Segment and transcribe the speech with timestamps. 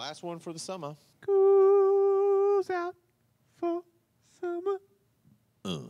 [0.00, 0.96] Last one for the summer.
[1.26, 2.94] Goes out
[3.56, 3.82] for
[4.40, 4.78] summer.
[5.62, 5.80] Uh.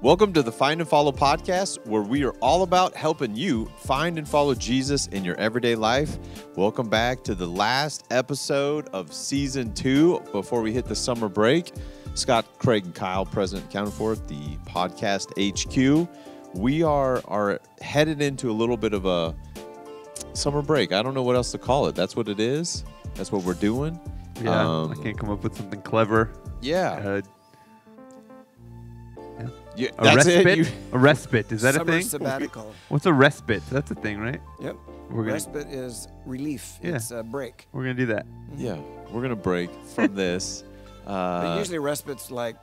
[0.00, 4.16] Welcome to the Find and Follow podcast, where we are all about helping you find
[4.16, 6.18] and follow Jesus in your everyday life.
[6.56, 11.72] Welcome back to the last episode of season two before we hit the summer break.
[12.14, 16.08] Scott, Craig, and Kyle, President accounted for the podcast HQ.
[16.54, 19.34] We are are headed into a little bit of a
[20.32, 20.92] summer break.
[20.92, 21.94] I don't know what else to call it.
[21.94, 22.84] That's what it is.
[23.14, 23.98] That's what we're doing.
[24.42, 26.30] Yeah, Um, I can't come up with something clever.
[26.60, 26.92] Yeah.
[27.04, 27.20] Uh,
[29.76, 30.46] Yeah, a that's respite.
[30.46, 30.58] it.
[30.58, 31.52] You- a respite.
[31.52, 32.02] Is that Summer a thing?
[32.06, 32.72] sabbatical.
[32.88, 33.62] What's a respite?
[33.70, 34.40] That's a thing, right?
[34.60, 34.76] Yep.
[35.10, 36.78] We're gonna Respite is relief.
[36.82, 36.96] Yeah.
[36.96, 37.66] It's a break.
[37.72, 38.26] we're gonna do that.
[38.56, 38.76] yeah,
[39.10, 40.64] we're gonna break from this.
[41.04, 42.56] But Uh, usually respite's like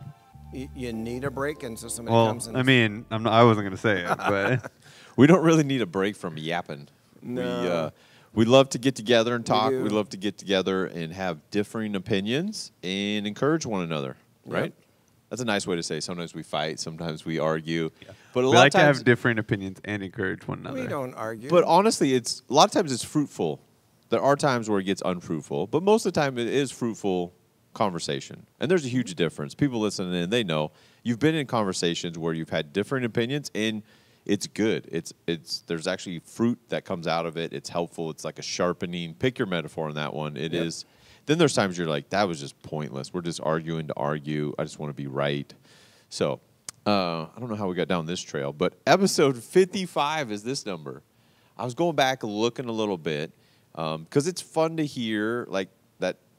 [0.54, 3.34] y- you need a break, and so somebody Well, comes and I mean, I'm not.
[3.34, 4.72] I wasn't gonna say it, but
[5.18, 6.88] we don't really need a break from yapping.
[7.22, 7.44] We, No.
[7.44, 7.90] uh,
[8.34, 9.72] we love to get together and talk.
[9.72, 9.86] We, do.
[9.90, 14.16] love to get together and have differing opinions and encourage one another.
[14.46, 14.66] Right?
[14.66, 14.74] Yep.
[15.30, 16.00] That's a nice way to say.
[16.00, 16.80] Sometimes we fight.
[16.80, 17.90] Sometimes we argue.
[18.34, 20.80] But a we lot like of to have differing opinions and encourage one another.
[20.82, 21.50] we don't argue.
[21.50, 23.60] But honestly, it's a lot of times it's fruitful.
[24.10, 27.34] There are times where it gets unfruitful, but most of the time it is fruitful
[27.78, 28.46] conversation.
[28.60, 29.56] And there's a huge difference.
[29.56, 30.72] People listening in, they know
[31.04, 33.84] you've been in conversations where you've had different opinions and
[34.26, 34.90] it's good.
[34.92, 37.54] It's it's there's actually fruit that comes out of it.
[37.54, 38.10] It's helpful.
[38.10, 39.14] It's like a sharpening.
[39.14, 40.36] Pick your metaphor on that one.
[40.36, 40.84] It is.
[40.84, 40.94] Yep.
[41.28, 43.14] Then there's times you're like, that was just pointless.
[43.14, 44.54] We're just arguing to argue.
[44.60, 45.54] I just want to be right.
[46.10, 46.42] So
[46.86, 50.66] uh, I don't know how we got down this trail, but episode 55 is this
[50.66, 51.04] number.
[51.58, 53.32] I was going back looking a little bit
[53.74, 55.70] because it's fun to hear like.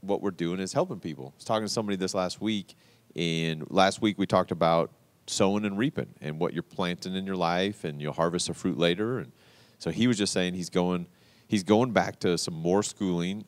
[0.01, 1.33] What we're doing is helping people.
[1.35, 2.77] I was talking to somebody this last week,
[3.17, 4.91] and last week we talked about
[5.27, 8.79] sowing and reaping and what you're planting in your life, and you'll harvest the fruit
[8.79, 9.19] later.
[9.19, 9.33] And
[9.79, 11.07] so he was just saying he's going,
[11.49, 13.45] he's going back to some more schooling,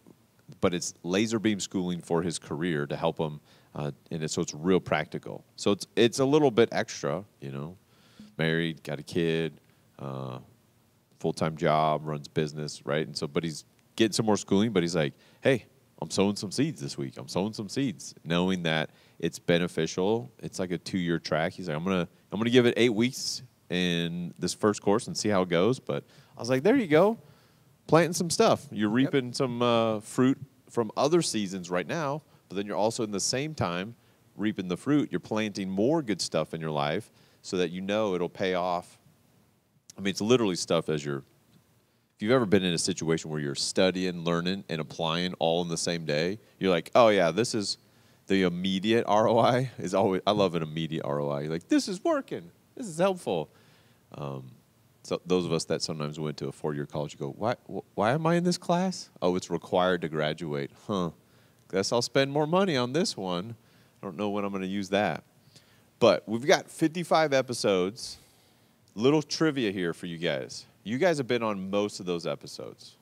[0.61, 3.41] but it's laser beam schooling for his career to help him,
[3.75, 5.45] uh, and it's, so it's real practical.
[5.57, 7.77] So it's it's a little bit extra, you know.
[8.37, 9.61] Married, got a kid,
[9.99, 10.39] uh,
[11.19, 13.07] full time job, runs business, right?
[13.07, 13.65] And so, but he's
[13.97, 14.73] getting some more schooling.
[14.73, 15.67] But he's like, hey,
[16.03, 17.15] I'm sowing some seeds this week.
[17.19, 20.33] I'm sowing some seeds, knowing that it's beneficial.
[20.43, 21.53] It's like a two year track.
[21.53, 25.17] He's like, I'm gonna I'm gonna give it eight weeks in this first course and
[25.17, 25.79] see how it goes.
[25.79, 26.05] But
[26.37, 27.19] I was like, there you go,
[27.87, 28.67] planting some stuff.
[28.71, 30.39] You're reaping some uh, fruit
[30.71, 33.95] from other seasons right now, but then you're also in the same time
[34.37, 35.11] reaping the fruit.
[35.11, 37.13] You're planting more good stuff in your life
[37.43, 38.99] so that you know it'll pay off
[40.01, 41.25] I mean, it's literally stuff as you're.
[42.21, 45.69] If you've ever been in a situation where you're studying, learning, and applying all in
[45.69, 47.79] the same day, you're like, oh yeah, this is
[48.27, 49.71] the immediate ROI.
[49.79, 51.39] Is always I love an immediate ROI.
[51.39, 52.51] You're like, this is working.
[52.77, 53.49] This is helpful.
[54.13, 54.51] Um,
[55.03, 57.55] so those of us that sometimes went to a four-year college go, why?
[57.95, 59.09] Why am I in this class?
[59.23, 60.73] Oh, it's required to graduate.
[60.87, 61.13] Huh?
[61.73, 63.57] Guess I'll spend more money on this one.
[64.03, 65.25] I don't know when I'm going to use that.
[65.99, 68.19] But we've got 55 episodes
[68.95, 70.67] little trivia here for you guys.
[70.91, 72.97] You guys have been on most of those episodes.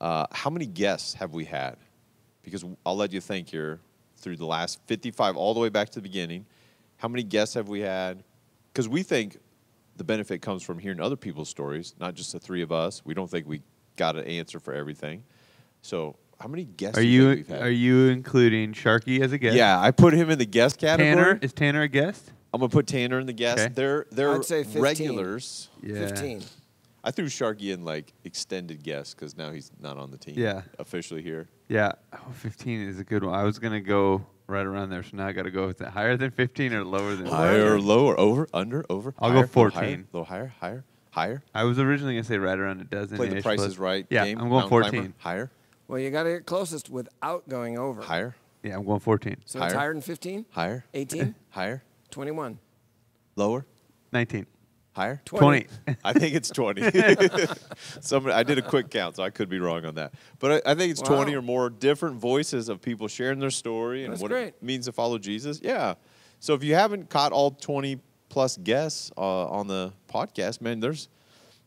[0.00, 1.74] Uh, how many guests have we had?
[2.42, 3.80] Because I'll let you think here
[4.18, 6.46] through the last 55, all the way back to the beginning.
[6.98, 8.22] How many guests have we had?
[8.72, 9.38] Because we think
[9.96, 13.02] the benefit comes from hearing other people's stories, not just the three of us.
[13.04, 13.60] We don't think we
[13.96, 15.24] got an answer for everything.
[15.82, 17.62] So, how many guests Are you, had?
[17.62, 19.56] are you including Sharky as a guest?
[19.56, 21.16] yeah, I put him in the guest category.
[21.16, 22.30] Tanner is Tanner a guest?
[22.52, 23.58] I'm gonna put Tanner in the guest.
[23.58, 23.72] Okay.
[23.74, 24.82] They're they're I'd say 15.
[24.82, 25.68] regulars.
[25.82, 25.94] Yeah.
[26.06, 26.42] Fifteen.
[27.04, 30.34] I threw Sharky in like extended guest because now he's not on the team.
[30.36, 30.62] Yeah.
[30.78, 31.48] officially here.
[31.68, 31.92] Yeah.
[32.12, 33.34] Oh, 15 is a good one.
[33.34, 35.88] I was gonna go right around there, so now I got to go with it.
[35.88, 37.26] Higher than 15 or lower than?
[37.26, 39.14] Higher or lower, over, under, over.
[39.18, 39.78] I'll go higher, little 14.
[39.80, 41.42] Higher, little higher, higher, higher.
[41.54, 43.16] I was originally gonna say right around a dozen.
[43.18, 44.38] Play the Price is Right Yeah, game.
[44.38, 44.96] I'm going Mountain climber.
[44.96, 45.14] 14.
[45.18, 45.50] Higher,
[45.86, 48.00] Well, you got to get closest without going over.
[48.02, 49.36] higher, Yeah, I'm going 14.
[49.44, 49.78] So it's Higher.
[49.78, 51.82] higher than 15, higher, 18, higher,
[52.18, 52.58] 21,
[53.36, 53.64] lower,
[54.10, 54.44] 19.
[54.90, 55.22] higher.
[55.24, 55.68] 20.
[55.86, 55.98] 20.
[56.02, 56.82] I think it's 20.
[58.00, 60.14] Somebody, I did a quick count, so I could be wrong on that.
[60.40, 64.02] But I, I think it's 20 or more different voices of people sharing their story
[64.02, 64.48] and That's what great.
[64.48, 65.60] it means to follow Jesus.
[65.62, 65.94] Yeah.
[66.40, 68.00] So if you haven't caught all 20
[68.30, 71.08] plus guests uh, on the podcast, man, there's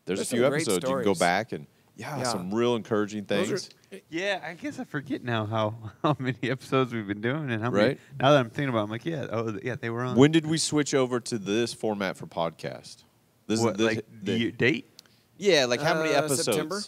[0.03, 1.65] there's, There's a few some great episodes you can go back and
[2.01, 2.23] yeah, Yeah.
[2.23, 3.69] some real encouraging Those things.
[3.93, 7.61] are- Yeah, I guess I forget now how, how many episodes we've been doing and
[7.63, 7.85] how many.
[7.89, 7.99] Right.
[8.19, 10.15] Now that I'm thinking about, it, I'm like, yeah, oh yeah, they were on.
[10.17, 13.03] when did we switch over to this format for podcast?
[13.47, 14.89] This what, this, like the year- date?
[15.37, 16.45] yeah, like how many Uh, episodes?
[16.45, 16.81] September.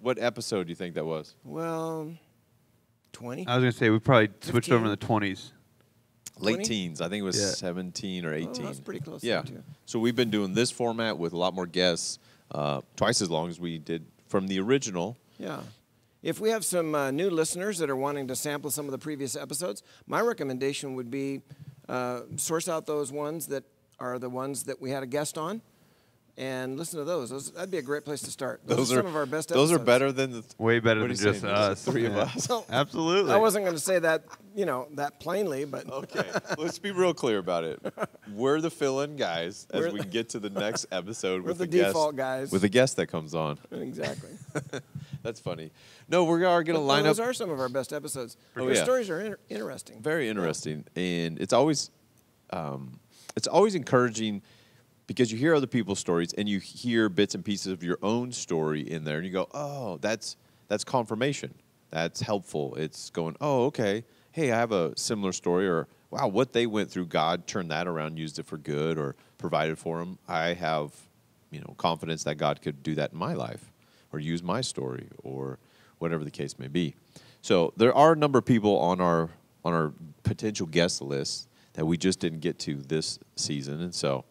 [0.00, 1.34] What episode do you think that was?
[1.44, 2.12] Well,
[3.12, 3.46] 20.
[3.46, 5.52] I was gonna say we probably switched over in the 20s.
[6.38, 6.64] late 20?
[6.64, 7.00] teens.
[7.00, 7.46] I think it was Yeah.
[7.48, 8.48] 17 or 18.
[8.64, 9.42] Oh, that's pretty close Yeah.
[9.42, 9.62] then.
[9.86, 12.18] So we've been doing this format with a lot more guests,
[12.50, 15.18] uh, twice as long as we did from the original.
[15.38, 15.60] Yeah.
[16.22, 18.98] If we have some uh, new listeners that are wanting to sample some of the
[18.98, 21.42] previous episodes, my recommendation would be
[21.86, 23.64] uh, source out those ones that
[24.00, 25.60] are the ones that we had a guest on,
[26.38, 27.30] and listen to those.
[27.30, 28.62] those that'd be a great place to start.
[28.64, 29.50] Those, are, some of our best.
[29.50, 29.70] Episodes.
[29.70, 30.44] Those are better than the.
[30.58, 31.54] Way better than you just saying?
[31.54, 31.84] Us.
[31.84, 32.48] Three of us.
[32.48, 33.32] Well, Absolutely.
[33.32, 34.24] I wasn't going to say that,
[34.54, 36.24] you know, that plainly, but Okay,
[36.58, 37.80] let's be real clear about it.
[38.32, 41.66] We're the fill-in guys as We're we get to the next episode we're with the
[41.66, 42.50] guest, default guys.
[42.50, 43.58] with a guest that comes on.
[43.70, 44.30] exactly.
[45.22, 45.70] That's funny.
[46.08, 47.26] No, we are going to line those up.
[47.26, 48.36] Those are some of our best episodes.
[48.56, 48.84] Oh, Their yeah.
[48.84, 50.00] stories are inter- interesting.
[50.00, 51.90] Very interesting, and it's always,
[52.50, 52.98] um,
[53.36, 54.42] it's always encouraging
[55.12, 58.32] because you hear other people's stories and you hear bits and pieces of your own
[58.32, 60.36] story in there, and you go, "Oh, that's
[60.68, 61.54] that's confirmation.
[61.90, 64.04] That's helpful." It's going, "Oh, okay.
[64.30, 67.86] Hey, I have a similar story," or "Wow, what they went through, God turned that
[67.86, 70.94] around, used it for good, or provided for them." I have,
[71.50, 73.70] you know, confidence that God could do that in my life,
[74.14, 75.58] or use my story, or
[75.98, 76.94] whatever the case may be.
[77.42, 79.28] So there are a number of people on our
[79.62, 79.92] on our
[80.22, 84.24] potential guest list that we just didn't get to this season, and so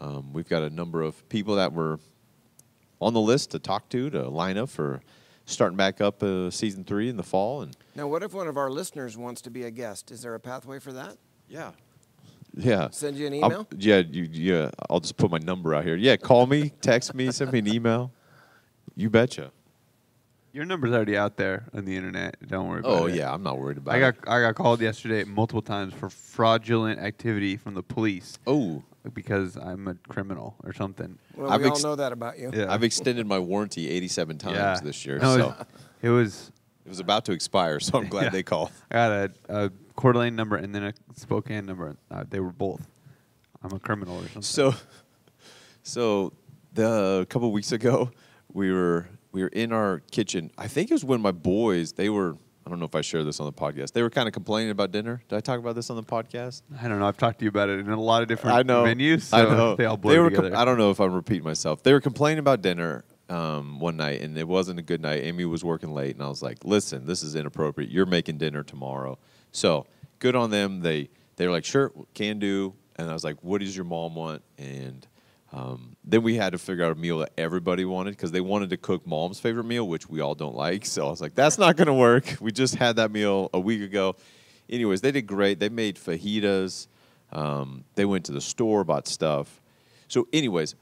[0.00, 1.98] um, we've got a number of people that were
[3.00, 5.00] on the list to talk to to line up for
[5.46, 7.62] starting back up uh, season three in the fall.
[7.62, 10.10] And Now, what if one of our listeners wants to be a guest?
[10.10, 11.16] Is there a pathway for that?
[11.48, 11.70] yeah,
[12.56, 13.66] yeah, Send you an I'll- email?
[13.78, 14.70] yeah, you, yeah.
[14.90, 15.96] I'll just put my number out here.
[15.96, 18.10] Yeah, call me, text me, send me an email.
[18.96, 19.52] You betcha.
[20.52, 22.36] Your number's already out there on the internet.
[22.48, 23.12] Don't worry about Oh it.
[23.12, 24.20] Oh yeah, I'm not worried about I got it.
[24.26, 28.82] I got called yesterday multiple times for fraudulent activity from the police Oh,
[29.14, 31.18] because I'm a criminal or something.
[31.36, 32.50] Well, I've we ex- all know that about you.
[32.52, 32.72] Yeah.
[32.72, 34.80] I've extended my warranty 87 times yeah.
[34.82, 35.56] this year, No, it so was,
[36.02, 36.52] it was
[36.86, 37.80] it was about to expire.
[37.80, 38.30] So I'm glad Yeah.
[38.30, 38.70] they called.
[38.90, 41.96] I got a, a Coeur d'Alene number and then a Spokane number.
[42.10, 42.86] Uh, they were both.
[43.62, 44.42] I'm a criminal or something.
[44.42, 44.74] So,
[45.82, 46.32] so
[46.72, 48.10] the a couple weeks ago,
[48.52, 50.50] we were we were in our kitchen.
[50.56, 52.36] I think it was when my boys they were.
[52.68, 53.92] I don't know if I shared this on the podcast.
[53.92, 55.22] They were kind of complaining about dinner.
[55.26, 56.60] Did I talk about this on the podcast?
[56.78, 57.08] I don't know.
[57.08, 58.84] I've talked to you about it in a lot of different I know.
[58.84, 59.22] venues.
[59.22, 59.74] So I know.
[59.74, 60.50] They all blur they were.
[60.50, 61.82] com- I don't know if I'm repeating myself.
[61.82, 65.22] They were complaining about dinner um, one night, and it wasn't a good night.
[65.24, 67.90] Amy was working late, and I was like, "Listen, this is inappropriate.
[67.90, 69.18] You're making dinner tomorrow."
[69.50, 69.86] So
[70.18, 70.80] good on them.
[70.80, 74.14] They they were like, "Sure, can do." And I was like, "What does your mom
[74.14, 75.06] want?" And
[75.52, 78.70] um, then we had to figure out a meal that everybody wanted because they wanted
[78.70, 80.84] to cook mom's favorite meal, which we all don't like.
[80.84, 83.60] So I was like, "That's not going to work." We just had that meal a
[83.60, 84.16] week ago.
[84.68, 85.58] Anyways, they did great.
[85.58, 86.86] They made fajitas.
[87.32, 89.60] Um, they went to the store, bought stuff.
[90.08, 90.74] So, anyways,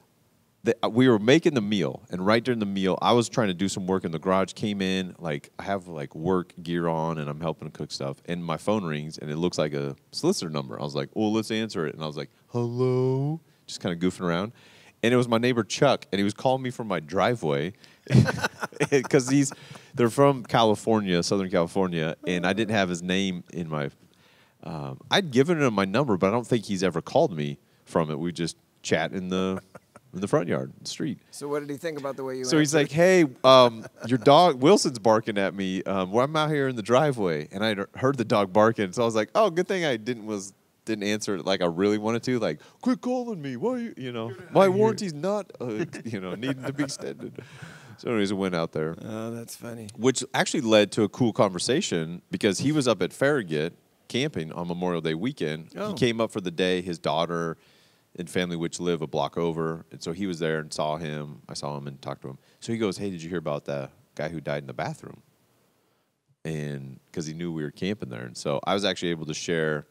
[0.65, 3.49] the, uh, we were making the meal, and right during the meal, I was trying
[3.49, 4.53] to do some work in the garage.
[4.53, 8.21] Came in, like I have like work gear on, and I'm helping cook stuff.
[8.27, 10.79] And my phone rings, and it looks like a solicitor number.
[10.79, 14.01] I was like, "Well, let's answer it." And I was like, "Hello," just kind of
[14.01, 14.53] goofing around.
[15.03, 17.75] And it was my neighbor Chuck, and he was calling me from my driveway
[18.91, 19.53] because he's
[19.95, 23.91] they're from California, Southern California, and I didn't have his name in my.
[24.63, 28.11] Um, I'd given him my number, but I don't think he's ever called me from
[28.11, 28.19] it.
[28.19, 29.61] We just chat in the
[30.17, 31.19] in the front yard, the street.
[31.31, 32.45] So, what did he think about the way you?
[32.45, 35.83] So he's like, "Hey, um, your dog Wilson's barking at me.
[35.85, 38.93] Um, well, I'm out here in the driveway, and I heard the dog barking.
[38.93, 40.55] So I was like, oh, good thing I didn't was
[40.87, 42.39] didn't answer it like I really wanted to.
[42.39, 43.57] Like, quit calling me.
[43.57, 47.43] Why, you, you know, my warranty's not, uh, you know, needing to be extended.
[47.99, 49.89] So anyways, I went out there, Oh, that's funny.
[49.97, 53.75] which actually led to a cool conversation because he was up at Farragut
[54.09, 55.71] camping on Memorial Day weekend.
[55.77, 55.89] Oh.
[55.89, 56.81] He came up for the day.
[56.83, 57.57] His daughter
[58.19, 61.43] and family, which live a block over, and so he was there and saw him.
[61.49, 62.39] I saw him and talked to him.
[62.61, 65.23] So he goes, "Hey, did you hear about the guy who died in the bathroom?"
[66.45, 69.35] And because he knew we were camping there, and so I was actually able to
[69.35, 69.87] share.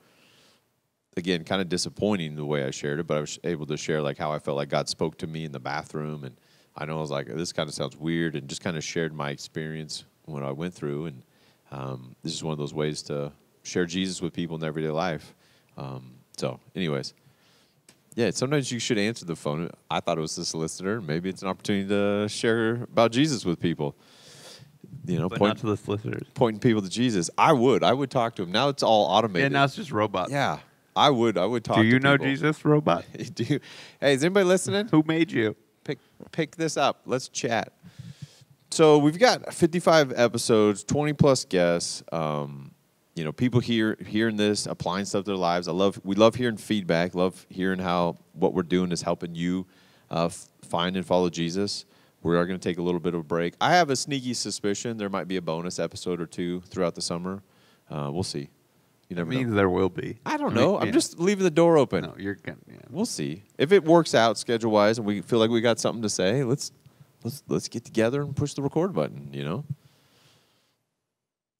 [1.17, 4.01] Again, kind of disappointing the way I shared it, but I was able to share
[4.01, 6.35] like how I felt like God spoke to me in the bathroom, and
[6.75, 9.13] I know I was like, this kind of sounds weird, and just kind of shared
[9.13, 11.23] my experience when I went through, and
[11.71, 13.31] um, this is one of those ways to
[13.63, 15.33] share Jesus with people in everyday life.
[15.77, 17.13] Um, so, anyways,
[18.15, 19.69] yeah, sometimes you should answer the phone.
[19.89, 21.01] I thought it was the solicitor.
[21.01, 23.95] Maybe it's an opportunity to share about Jesus with people.
[25.05, 26.27] You know, but point, to the solicitors.
[26.33, 27.29] pointing people to Jesus.
[27.37, 27.83] I would.
[27.83, 28.51] I would talk to him.
[28.51, 29.51] Now it's all Yeah, automated.
[29.51, 30.31] now it's just robots.
[30.31, 30.59] yeah,
[30.95, 31.37] I would.
[31.37, 31.77] I would talk.
[31.77, 32.27] Do you know people.
[32.27, 33.05] Jesus, robot?
[33.33, 33.59] Do you,
[33.99, 34.87] hey, is anybody listening?
[34.87, 35.55] Who made you?
[35.85, 35.99] pick
[36.33, 37.03] pick this up.
[37.05, 37.71] Let's chat.
[38.71, 42.03] So we've got 55 episodes, 20 plus guests.
[42.11, 42.71] Um,
[43.15, 45.69] you know, people here hearing this, applying stuff to their lives.
[45.69, 46.01] I love.
[46.03, 47.15] We love hearing feedback.
[47.15, 49.65] Love hearing how what we're doing is helping you
[50.11, 50.27] uh,
[50.67, 51.85] find and follow Jesus.
[52.21, 53.53] We are going to take a little bit of a break.
[53.61, 57.01] I have a sneaky suspicion there might be a bonus episode or two throughout the
[57.01, 57.43] summer.
[57.89, 58.49] Uh, we'll see.
[59.09, 59.55] You never means know.
[59.55, 60.17] there will be.
[60.25, 60.79] I don't mean, know.
[60.79, 60.91] I'm yeah.
[60.91, 62.03] just leaving the door open.
[62.05, 62.57] No, you're gonna.
[62.67, 62.77] Yeah.
[62.89, 66.01] We'll see if it works out schedule wise, and we feel like we got something
[66.01, 66.43] to say.
[66.43, 66.71] Let's
[67.23, 69.29] let's let's get together and push the record button.
[69.31, 69.63] You know.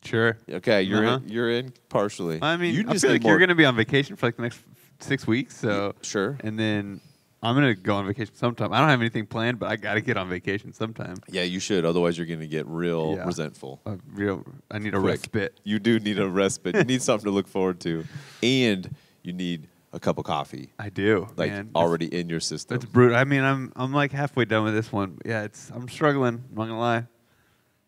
[0.04, 0.38] Sure.
[0.50, 1.20] Okay, you're Uh-huh.
[1.24, 2.40] in, you're in partially.
[2.42, 4.44] I mean, you I feel like more- you're gonna be on vacation for like the
[4.44, 4.60] next
[5.00, 5.58] six weeks.
[5.58, 6.38] So sure.
[6.44, 7.02] and then
[7.46, 8.74] I'm gonna go on vacation sometime.
[8.74, 11.18] I don't have anything planned, but I gotta get on vacation sometime.
[11.30, 11.86] Yeah, you should.
[11.86, 13.26] Otherwise, you're gonna get real Yeah.
[13.26, 13.82] resentful.
[13.86, 14.44] A real.
[14.72, 15.12] I need a Quick.
[15.22, 15.60] respite.
[15.64, 16.76] You do need a respite.
[16.76, 18.04] you need something to look forward to,
[18.42, 18.90] and
[19.24, 21.28] you need a cup of coffee, I do.
[21.38, 21.70] like man.
[21.76, 22.76] already in your system.
[22.76, 23.16] It's brutal.
[23.16, 25.20] I mean, I'm I'm like halfway done with this one.
[25.26, 26.44] Yeah, it's I'm struggling.
[26.50, 27.06] I'm not gonna lie.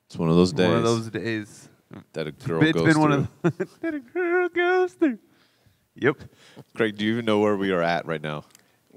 [0.06, 1.70] It's one of those days One of those days.
[2.14, 3.02] that a girl It's goes been through.
[3.02, 3.28] one of
[3.82, 5.18] that a girl goes through.
[5.96, 6.18] Yep.
[6.76, 8.44] Craig, do you even know where we are at right now?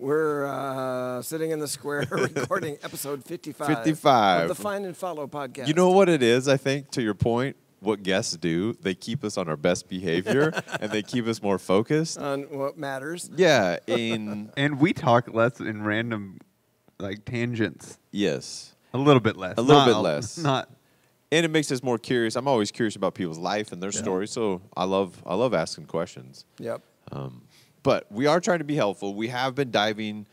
[0.05, 3.67] We're uh, sitting in the square recording episode 55.
[3.67, 4.43] 55.
[4.51, 5.69] Of the Find and Follow podcast.
[5.69, 9.23] You know what it is, I think, to your point, what guests do, they keep
[9.25, 12.17] us on our best behavior and they keep us more focused.
[12.19, 13.31] On what matters.
[13.37, 16.39] Yeah, in And we talk less in random,
[16.99, 17.99] like tangents.
[18.11, 18.75] yes.
[18.95, 19.55] A little bit less.
[19.57, 20.39] A little Not bit less.
[20.39, 20.69] Not.
[21.31, 22.35] And it makes us more curious.
[22.37, 24.01] I'm always curious about people's life and their Yeah.
[24.01, 26.45] story, so I love I love asking questions.
[26.59, 26.83] Yep.
[27.13, 27.43] Um,
[27.83, 29.15] but we are trying to be helpful.
[29.15, 30.27] We have been diving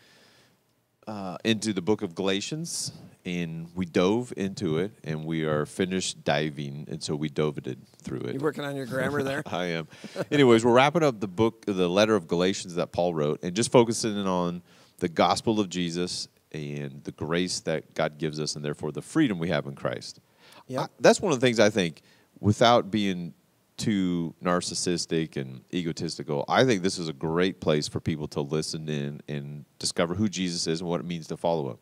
[1.08, 2.92] uh, into the book of Galatians,
[3.26, 7.78] and we dove into it, and we are finished diving, and so we dove it
[8.02, 8.34] through it.
[8.34, 9.44] You working on your grammar there?
[9.48, 9.88] I am.
[10.32, 13.72] Anyways, we're wrapping up the book, the letter of Galatians that Paul wrote, and just
[13.72, 14.62] focusing in on
[15.00, 19.40] the gospel of Jesus and the grace that God gives us, and therefore the freedom
[19.40, 20.20] we have in Christ.
[20.68, 20.82] Yep.
[20.82, 22.02] I- that's one of the things I think,
[22.40, 23.34] without being
[23.78, 28.90] too narcissistic and egotistical, I think this is a great place for people to listen
[28.90, 31.78] in and discover who Jesus is and what it means to follow him.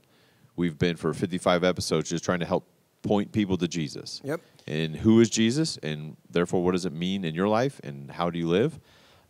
[0.56, 2.68] We've been for 55 episodes just trying to help
[3.02, 4.22] point people to Jesus.
[4.24, 4.42] Yep.
[4.68, 5.78] And who is Jesus?
[5.78, 7.80] And therefore, what does it mean in your life?
[7.84, 8.80] And how do you live?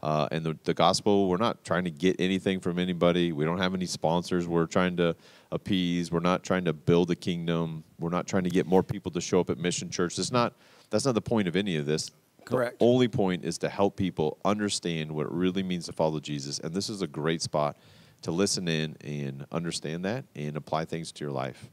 [0.02, 3.32] Uh, and the, the gospel, we're not trying to get anything from anybody.
[3.32, 5.16] We don't have any sponsors we're trying to
[5.52, 6.12] appease.
[6.12, 7.84] We're not trying to build a kingdom.
[8.00, 10.16] We're not trying to get more people to show up at Mission Church.
[10.18, 10.54] That's not,
[10.90, 12.12] that's not the point of any of this.
[12.46, 12.80] Correct.
[12.80, 16.60] The only point is to help people understand what it really means to follow Jesus.
[16.60, 17.78] And this is a great spot
[18.22, 21.70] to listen in and understand that and apply things to your life.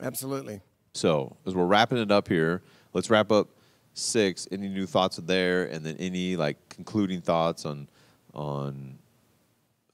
[0.00, 0.60] Absolutely.
[0.94, 2.62] So as we're wrapping it up here,
[2.92, 3.48] let's wrap up
[3.94, 4.48] six.
[4.50, 7.88] Any new thoughts there, and then any like concluding thoughts on
[8.34, 8.98] on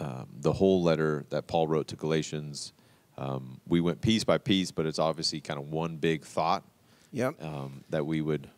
[0.01, 2.73] um, the whole letter that Paul wrote to Galatians.
[3.17, 6.65] Um, we went piece by piece, but it's obviously kind of one big thought
[7.13, 7.43] Yep.
[7.45, 8.49] um, that we would,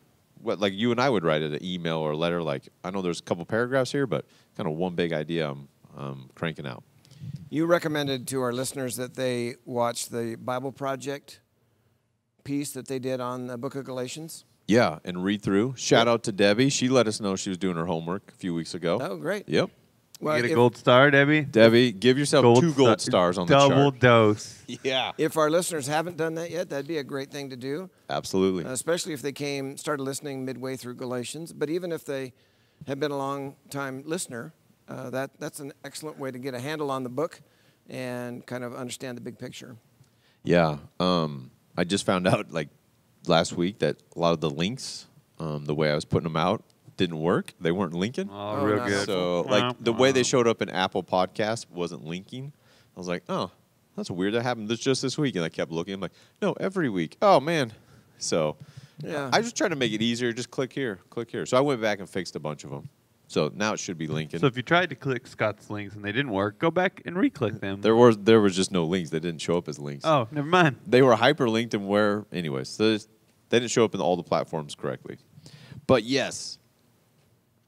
[0.41, 2.41] what like you and I would write it an email or a letter.
[2.41, 4.25] Like I know there's a couple paragraphs here, but
[4.57, 6.83] kind of one big idea I'm um, cranking out.
[7.49, 11.41] You recommended to our listeners that they watch the Bible Project
[12.43, 14.45] piece that they did on the book of Galatians.
[14.67, 15.75] Yeah, and read through.
[15.77, 16.69] Shout out to Debbie.
[16.69, 18.99] She let us know she was doing her homework a few weeks ago.
[19.01, 19.47] Oh, great.
[19.47, 19.69] Yep.
[20.21, 21.41] Well, you get a gold star, Debbie.
[21.41, 23.69] Debbie, give yourself two gold star- stars on the chart.
[23.69, 24.63] double dose.
[24.83, 27.89] Yeah, if our listeners haven't done that yet, that'd be a great thing to do,
[28.09, 28.63] absolutely.
[28.63, 31.53] especially if they came started listening midway through Galatians.
[31.53, 32.33] But even if they
[32.87, 34.53] have been a long time listener,
[34.87, 37.41] uh, that that's an excellent way to get a handle on the book
[37.89, 39.75] and kind of understand the big picture.
[40.43, 42.69] yeah, um, I just found out like
[43.27, 45.05] last week that a lot of the links,
[45.39, 46.63] um, the way I was putting them out,
[46.97, 47.53] didn't work.
[47.59, 48.29] They weren't linking.
[48.31, 48.89] Oh, Oh, real nice.
[48.89, 49.05] good.
[49.07, 52.53] So like the way they showed up in Apple Podcast wasn't linking.
[52.95, 53.51] I was like, oh,
[53.95, 54.33] that's weird.
[54.33, 55.93] That happened this just this week, and I kept looking.
[55.93, 57.17] I'm like, no, every week.
[57.21, 57.73] Oh man.
[58.17, 58.55] So
[59.03, 59.29] Yeah.
[59.33, 60.31] I just tried to make it easier.
[60.33, 61.45] Just click here, click here.
[61.45, 62.89] So I went back and fixed a bunch of them.
[63.27, 64.39] So now it should be linking.
[64.39, 67.17] So if you tried to click Scott's links and they didn't work, go back and
[67.17, 67.81] re-click them.
[67.81, 69.09] there was there was just no links.
[69.09, 70.05] They didn't show up as links.
[70.05, 70.77] oh, never mind.
[70.87, 72.69] They were hyperlinked and where, anyways.
[72.69, 75.17] So they didn't show up in all the platforms correctly.
[75.87, 76.59] But yes,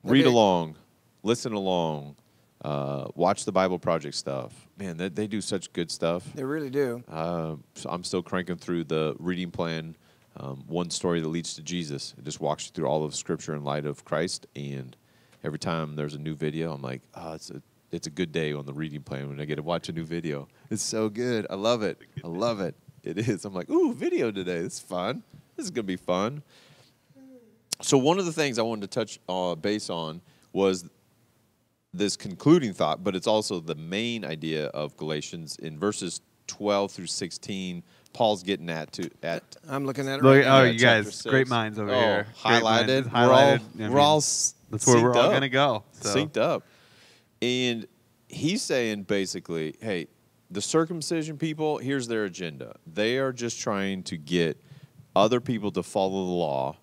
[0.08, 0.30] read Okay.
[0.30, 0.76] along,
[1.24, 2.16] listen along,
[2.64, 4.68] uh, watch the Bible Project stuff.
[4.78, 6.24] Man, they, they do such good stuff.
[6.34, 7.04] They really do.
[7.08, 9.96] Uh, so I'm still cranking through the reading plan.
[10.40, 12.14] Um, one story that leads to Jesus.
[12.18, 14.46] It just walks you through all of Scripture in light of Christ.
[14.56, 14.96] And
[15.44, 18.52] every time there's a new video, I'm like, oh, it's a it's a good day
[18.54, 20.48] on the reading plan when I get to watch a new video.
[20.70, 21.48] It's so good.
[21.50, 21.98] I love it.
[22.24, 22.76] I love it.
[23.04, 23.46] It is.
[23.46, 24.62] I'm like, ooh, video today.
[24.62, 25.24] This is fun.
[25.56, 26.44] This is gonna be fun.
[27.82, 30.22] So one of the things I wanted to touch uh, base on
[30.54, 30.86] was
[31.94, 37.08] this concluding thought, but it's also the main idea of Galatians in verses 12 through
[37.08, 37.84] 16.
[38.14, 40.60] Paul's getting at to at I'm looking at it Look, right now.
[40.60, 41.26] oh, yeah, you guys, six.
[41.26, 42.28] great minds over Oh, here.
[42.44, 42.90] Great minds.
[43.10, 43.14] highlighted.
[43.14, 43.30] We're all
[43.60, 43.60] highlighted.
[43.86, 45.84] I we're all mean, s- That's where we're all gonna go.
[46.02, 46.16] So.
[46.16, 46.64] synced up.
[47.44, 47.86] And
[48.28, 50.08] he's saying basically, hey,
[50.50, 52.76] the circumcision people, here's their agenda.
[52.92, 54.60] They are just trying to get
[55.16, 56.78] other people to follow the law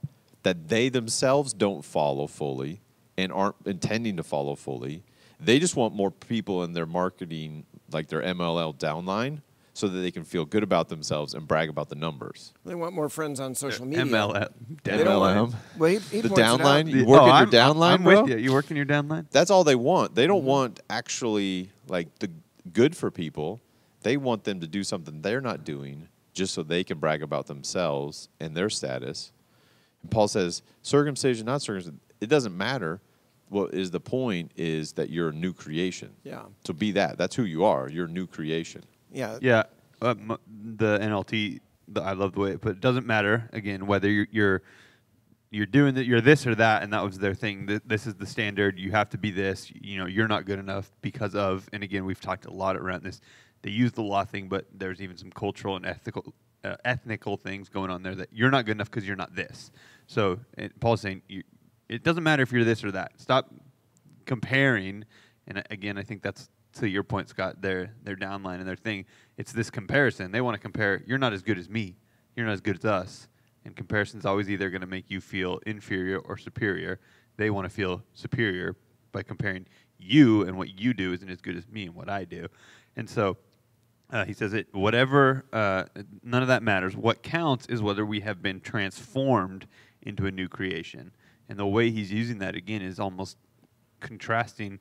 [0.45, 2.81] that they themselves don't follow fully.
[3.17, 5.05] and aren't intending to follow fully.
[5.39, 10.11] They just want more people in their marketing, like their MLM downline, so that they
[10.11, 12.53] can feel good about themselves and brag about the numbers.
[12.65, 14.05] They want more friends on social media.
[14.05, 14.49] MLM.
[14.83, 15.55] They don't want- MLM.
[15.79, 16.59] Well, he, he The points it out.
[16.61, 16.89] downline?
[16.91, 18.23] You work in your I'm, downline, I'm bro?
[18.23, 18.37] with you.
[18.39, 19.27] You work in your downline?
[19.31, 20.15] That's all they want.
[20.17, 20.47] They don't Mm-hmm.
[20.49, 22.31] want actually like the
[22.73, 23.61] good for people.
[24.03, 27.47] They want them to do something they're not doing just so they can brag about
[27.47, 29.31] themselves and their status.
[30.04, 33.00] And Paul says, circumcision, not circumcision, it doesn't matter.
[33.49, 36.11] What is the point is that you're a new creation.
[36.25, 36.42] Yeah.
[36.66, 37.16] So be that.
[37.16, 37.88] That's who you are.
[37.88, 38.82] You're a new creation.
[39.11, 39.38] Yeah.
[39.40, 39.62] Yeah,
[40.02, 40.37] uh, m-
[40.76, 41.61] the NLT.
[41.88, 42.73] The, I love the way it put.
[42.73, 44.62] It doesn't matter again whether you're, you're
[45.50, 46.04] you're doing that.
[46.06, 47.66] You're this or that, and that was their thing.
[47.66, 48.78] Th- This is the standard.
[48.78, 49.70] You have to be this.
[49.73, 51.68] You know, you're not good enough because of.
[51.73, 53.20] And again, we've talked a lot around this.
[53.62, 56.34] They use the law thing, but there's even some cultural and ethical
[56.64, 59.70] uh, ethnical things going on there that you're not good enough because you're not this.
[60.06, 61.42] So and Paul's saying you,
[61.88, 63.12] it doesn't matter if you're this or that.
[63.20, 63.52] Stop
[64.26, 65.04] comparing.
[65.46, 67.61] And uh, again, I think that's to your point, Scott.
[67.62, 69.06] Their their downline and their thing.
[69.37, 70.32] It's this comparison.
[70.32, 71.02] They want to compare.
[71.06, 71.96] You're not as good as me.
[72.37, 73.28] You're not as good as us.
[73.64, 77.00] And comparison's always either going to make you feel inferior or superior.
[77.37, 78.76] They want to feel superior
[79.12, 79.66] by comparing
[79.99, 82.49] you and what you do isn't as good as me and what I do.
[82.96, 83.38] And so
[84.11, 84.66] uh, he says it.
[84.73, 85.46] Whatever.
[85.52, 85.84] Uh,
[86.23, 86.96] none of that matters.
[86.96, 89.66] What counts is whether we have been transformed
[90.04, 91.12] into a new creation.
[91.49, 93.37] And the way he's using that again is almost
[94.00, 94.78] contrasting.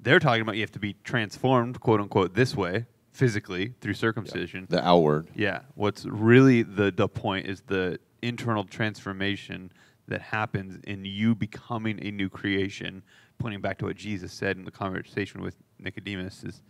[0.00, 4.66] They're talking about you have to be transformed, quote unquote, this way physically through circumcision.
[4.68, 5.28] The outward.
[5.34, 5.60] Yeah.
[5.74, 9.72] What's really the the point is the internal transformation
[10.08, 13.02] that happens in you becoming a new creation.
[13.38, 16.62] Pointing back to what Jesus said in the conversation with Nicodemus is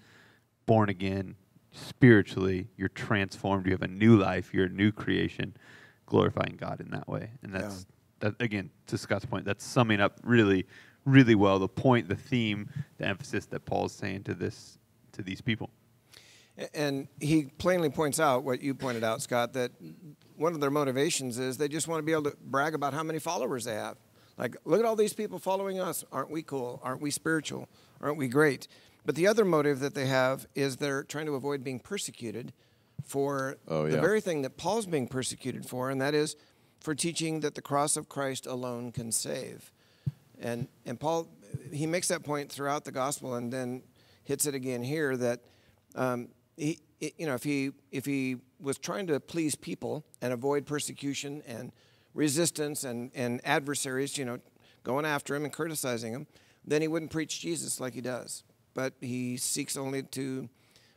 [0.66, 1.36] born again
[1.72, 2.68] spiritually.
[2.76, 3.66] You're transformed.
[3.66, 4.52] You have a new life.
[4.52, 5.56] You're a new creation,
[6.06, 7.30] glorifying God in that way.
[7.42, 7.86] And that's
[8.20, 9.44] that again to Scott's point.
[9.44, 10.66] That's summing up really,
[11.04, 12.68] really well the point, the theme,
[12.98, 14.78] the emphasis that Paul's saying to this
[15.12, 15.70] to these people.
[16.74, 19.72] And he plainly points out what you pointed out, Scott, that
[20.36, 23.02] one of their motivations is they just want to be able to brag about how
[23.02, 23.98] many followers they have.
[24.38, 26.04] Like, look at all these people following us.
[26.12, 26.80] Aren't we cool?
[26.82, 27.68] Aren't we spiritual?
[28.00, 28.68] Aren't we great?
[29.04, 32.52] But the other motive that they have is they're trying to avoid being persecuted
[33.04, 36.36] for Oh, the very thing that Paul's being persecuted for, and that is
[36.86, 39.72] for teaching that the cross of Christ alone can save.
[40.40, 41.26] And and Paul
[41.72, 43.82] he makes that point throughout the gospel, and then
[44.22, 45.40] hits it again here that
[45.96, 50.64] um, he you know if he if he was trying to please people and avoid
[50.64, 51.72] persecution and
[52.14, 54.38] resistance and and adversaries, you know,
[54.84, 56.28] going after him and criticizing him,
[56.64, 58.44] then he wouldn't preach Jesus like he does.
[58.74, 60.48] But he seeks only to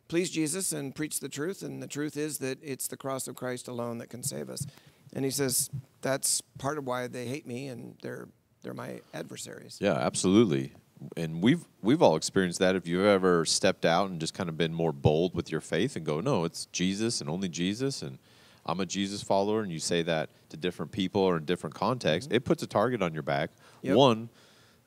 [0.07, 3.35] please Jesus and preach the truth, and the truth is that it's the cross of
[3.35, 4.67] Christ alone that can save us.
[5.13, 5.69] And he says
[6.01, 8.27] that's part of why they hate me and they're
[8.61, 9.77] they're my adversaries.
[9.79, 10.73] Yeah, absolutely.
[11.15, 12.75] And we've we've all experienced that.
[12.75, 15.95] If you've ever stepped out and just kind of been more bold with your faith
[15.95, 18.19] and go, no, it's Jesus and only Jesus, and
[18.65, 22.31] I'm a Jesus follower, and you say that to different people or in different contexts,
[22.31, 23.51] it puts a target on your back.
[23.81, 23.95] Yep.
[23.95, 24.29] One,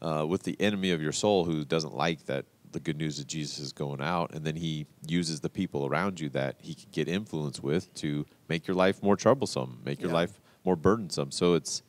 [0.03, 3.27] uh, with the enemy of your soul who doesn't like that the good news of
[3.27, 6.89] Jesus is going out, and then he uses the people around you that he can
[6.93, 10.17] get influence with to make your life more troublesome, make your Yeah.
[10.17, 11.31] life more burdensome.
[11.31, 11.83] So it's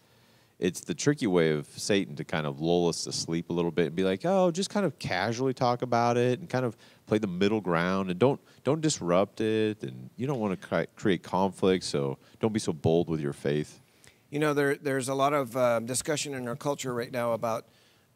[0.60, 3.72] it's the tricky way of Satan to kind of lull us to sleep a little
[3.72, 6.78] bit and be like, oh, just kind of casually talk about it and kind of
[7.06, 11.22] play the middle ground and don't don't disrupt it and you don't want to create
[11.24, 13.82] conflict, so don't be so bold with your faith.
[14.30, 17.66] You know, there, there's a lot of uh, discussion in our culture right now about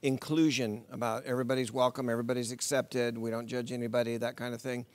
[0.02, 4.86] inclusion, about everybody's welcome, everybody's accepted, we don't judge anybody, that kind of thing.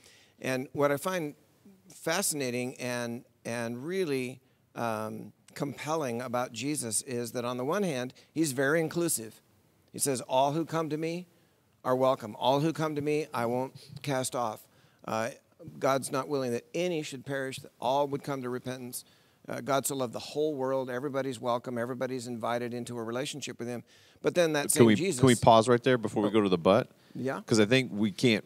[0.40, 1.34] And what I find
[1.94, 4.40] fascinating and, and really
[4.74, 9.40] um, compelling about Jesus is that on the one hand, he's very inclusive.
[9.92, 11.26] He says, All who come to me
[11.84, 12.36] are welcome.
[12.38, 14.66] All who come to me, I won't cast off.
[15.04, 15.30] Uh,
[15.78, 19.04] God's not willing that any should perish, that all would come to repentance.
[19.48, 20.88] Uh, God so loved the whole world.
[20.88, 21.76] Everybody's welcome.
[21.76, 23.82] Everybody's invited into a relationship with Him.
[24.22, 25.20] But then that Can same we Jesus.
[25.20, 26.90] can we pause right there before we go to the butt?
[27.14, 27.40] Yeah.
[27.40, 28.44] Because I think we can't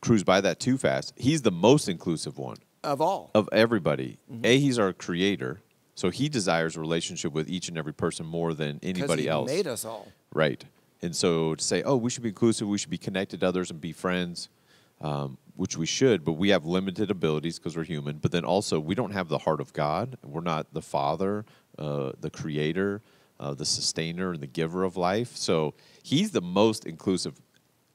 [0.00, 1.12] cruise by that too fast.
[1.16, 3.30] He's the most inclusive one of all.
[3.34, 4.18] of everybody.
[4.30, 4.46] Mm-hmm.
[4.46, 5.60] A, he's our creator,
[5.94, 9.48] so he desires a relationship with each and every person more than anybody he else.
[9.48, 10.08] made us all.
[10.32, 10.64] Right.
[11.02, 13.70] And so to say, oh, we should be inclusive, we should be connected to others
[13.70, 14.48] and be friends,
[15.00, 18.18] um, which we should, but we have limited abilities because we're human.
[18.18, 20.16] But then also, we don't have the heart of God.
[20.24, 21.44] We're not the Father,
[21.78, 23.02] uh, the Creator,
[23.40, 25.36] uh, the Sustainer, and the Giver of life.
[25.36, 27.40] So He's the most inclusive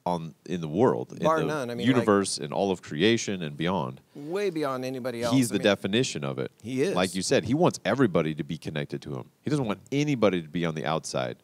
[0.06, 1.70] on in the world, Bar in the none.
[1.70, 4.02] I mean, like- universe, and all of creation and beyond.
[4.16, 5.36] Way beyond anybody else.
[5.36, 6.52] He's I the mean, definition of it.
[6.64, 6.96] He is.
[6.96, 9.30] Like you said, he wants everybody to be connected to him.
[9.42, 11.38] He doesn't want anybody to be on the outside.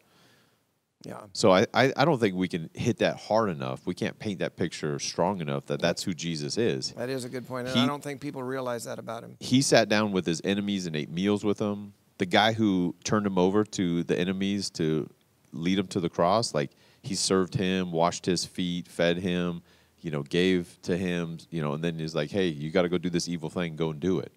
[1.04, 1.20] Yeah.
[1.32, 3.86] So I, I, I don't think we can hit that hard enough.
[3.86, 6.92] We can't paint that picture strong enough that that's who Jesus is.
[6.92, 9.36] That is a good point, and He- I don't think people realize that about him.
[9.38, 11.92] He sat down with his enemies and ate meals with them.
[12.18, 15.08] The guy who turned him over to the enemies to
[15.52, 16.70] lead him to the cross, like
[17.02, 19.62] he served him, washed his feet, fed him,
[20.00, 22.88] you know, gave to him, you know, and then he's like, hey, you got to
[22.88, 24.32] go do this evil thing, go and do it.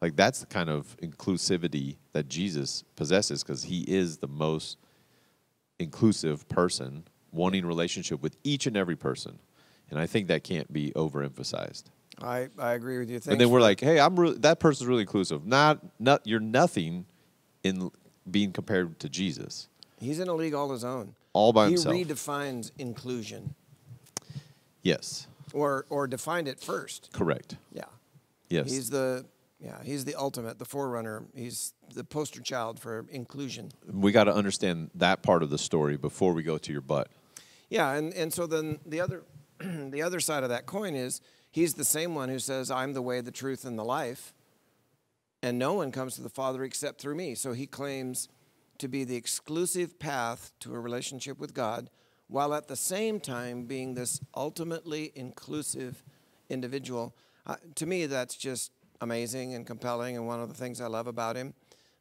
[0.00, 4.78] Like that's the kind of inclusivity that Jesus possesses because he is the most
[5.78, 9.38] inclusive person wanting relationship with each and every person.
[9.90, 11.84] And I think that can't be overemphasized.
[12.22, 13.16] I, I agree with you.
[13.16, 15.46] Thanks and then we're like, hey, I'm really, that person's really inclusive.
[15.46, 17.06] Not, not you're nothing
[17.64, 17.90] in
[18.30, 19.68] being compared to Jesus.
[19.98, 21.14] he's in a league all his own.
[21.32, 21.94] All by he himself.
[21.94, 23.54] He redefines inclusion,
[24.82, 27.10] Yes, or or defined it first.
[27.12, 27.56] correct.
[27.72, 27.84] Yeah.
[28.48, 29.26] Yes, He's the
[29.60, 31.24] yeah, he's the ultimate, the forerunner.
[31.34, 33.70] He's the poster child for inclusion.
[33.86, 37.08] we got to understand that part of the story before we go to your butt.
[37.68, 39.22] Yeah, and, and so then the other
[39.60, 41.20] the other side of that coin is
[41.50, 44.32] he's the same one who says, I'm the way, the truth, and the life,
[45.42, 47.34] and no one comes to the Father except through me.
[47.34, 48.28] So he claims
[48.78, 51.90] to be the exclusive path to a relationship with God,
[52.28, 56.02] while at the same time being this ultimately inclusive
[56.48, 57.14] individual.
[57.46, 61.06] Uh, to me, that's just amazing and compelling, and one of the things I love
[61.06, 61.54] about him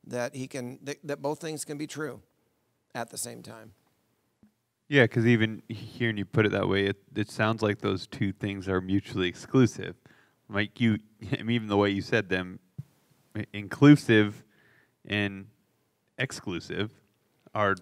[0.05, 2.21] that he can that, that both things can be true
[2.95, 3.73] at the same time.
[4.89, 8.33] Yeah, because even hearing you put it that way, it, it sounds like those two
[8.33, 9.95] things are mutually exclusive.
[10.49, 10.97] Like you,
[11.31, 12.59] I mean, even the way you said them,
[13.53, 14.43] inclusive
[15.05, 15.45] and
[16.17, 16.91] exclusive
[17.53, 17.75] are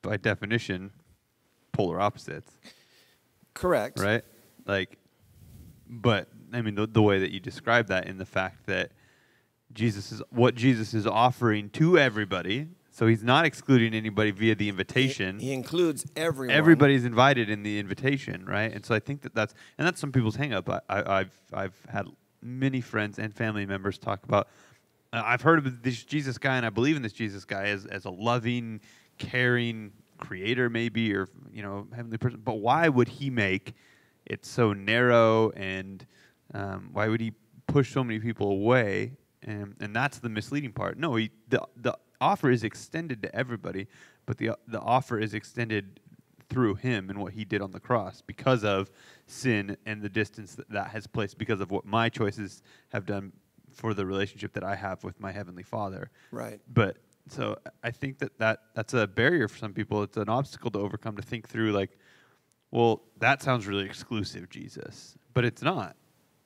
[0.00, 0.92] by definition
[1.72, 2.56] polar opposites,
[3.52, 4.00] Correct.
[4.00, 4.24] right?
[4.64, 4.98] Like,
[5.86, 8.92] but I mean, the, the way that you describe that in the fact that
[9.74, 12.68] Jesus is what Jesus is offering to everybody.
[12.96, 15.38] So he's not excluding anybody via the invitation.
[15.38, 16.56] He, he includes everyone.
[16.56, 18.72] Everybody's invited in the invitation, right?
[18.72, 20.66] And so I think that that's and that's some people's hangup.
[20.70, 22.06] I, I, I've I've had
[22.40, 24.48] many friends and family members talk about.
[25.12, 27.84] Uh, I've heard of this Jesus guy, and I believe in this Jesus guy as
[27.84, 28.80] as a loving,
[29.18, 32.40] caring creator, maybe, or you know, heavenly person.
[32.42, 33.74] But why would he make
[34.24, 36.06] it so narrow, and
[36.54, 37.34] um, why would he
[37.66, 39.12] push so many people away?
[39.42, 40.96] And and that's the misleading part.
[40.96, 43.86] No, he the the offer is extended to everybody,
[44.26, 46.00] but the the offer is extended
[46.48, 48.88] through him and what he did on the cross because of
[49.26, 53.32] sin and the distance that that has placed because of what my choices have done
[53.72, 56.10] for the relationship that I have with my heavenly Father.
[56.30, 56.60] Right.
[56.72, 56.98] But
[57.28, 60.02] so I think that, that that's a barrier for some people.
[60.04, 61.98] It's an obstacle to overcome to think through like,
[62.70, 65.96] well, that sounds really exclusive, Jesus, but it's not.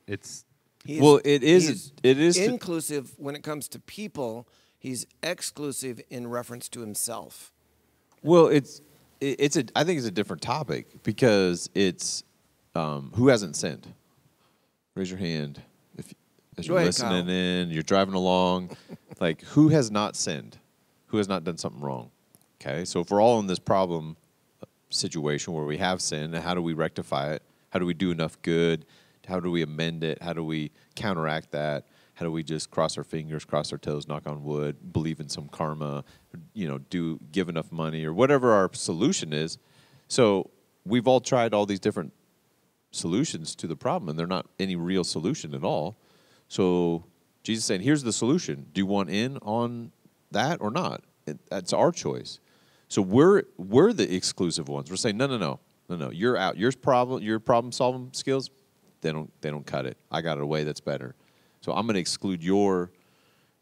[0.06, 0.44] It's
[0.82, 4.48] He's- Well, it is- he's it is to- inclusive when it comes to people.
[4.80, 7.52] He's exclusive in reference to himself.
[8.22, 8.80] Well, it's
[9.20, 12.24] it- it's a I think it's a different topic because it's
[12.74, 13.86] um, who hasn't sinned.
[14.96, 15.60] Raise your hand
[15.96, 16.12] if
[16.58, 17.34] as you're ahead, listening Kyle.
[17.34, 18.70] in, you're driving along.
[19.20, 20.56] like who has not sinned?
[21.08, 22.10] Who has not done something wrong?
[22.60, 24.16] Okay, so if we're all in this problem
[24.62, 27.42] uh, situation where we have sinned, how do we rectify it?
[27.70, 28.86] How do we do enough good?
[29.28, 30.22] How do we amend it?
[30.22, 31.84] How do we counteract that?
[32.20, 35.30] How do we just cross our fingers, cross our toes, knock on wood, believe in
[35.30, 36.04] some karma,
[36.52, 39.56] you know, do give enough money or whatever our solution is?
[40.06, 40.50] So
[40.84, 42.12] we've all tried all these different
[42.90, 45.96] solutions to the problem, and they're not any real solution at all.
[46.48, 47.04] So
[47.42, 48.66] Jesus is saying, "Here's the solution.
[48.74, 49.90] Do you want in on
[50.30, 51.04] that or not?
[51.26, 52.38] It, that's our choice."
[52.88, 54.90] So we're we're the exclusive ones.
[54.90, 56.10] We're saying, "No, no, no, no, no.
[56.10, 56.58] You're out.
[56.58, 58.50] Your problem, your problem solving skills,
[59.00, 59.96] they don't they don't cut it.
[60.10, 61.14] I got it a way that's better.
[61.60, 62.90] So I'm going to exclude your."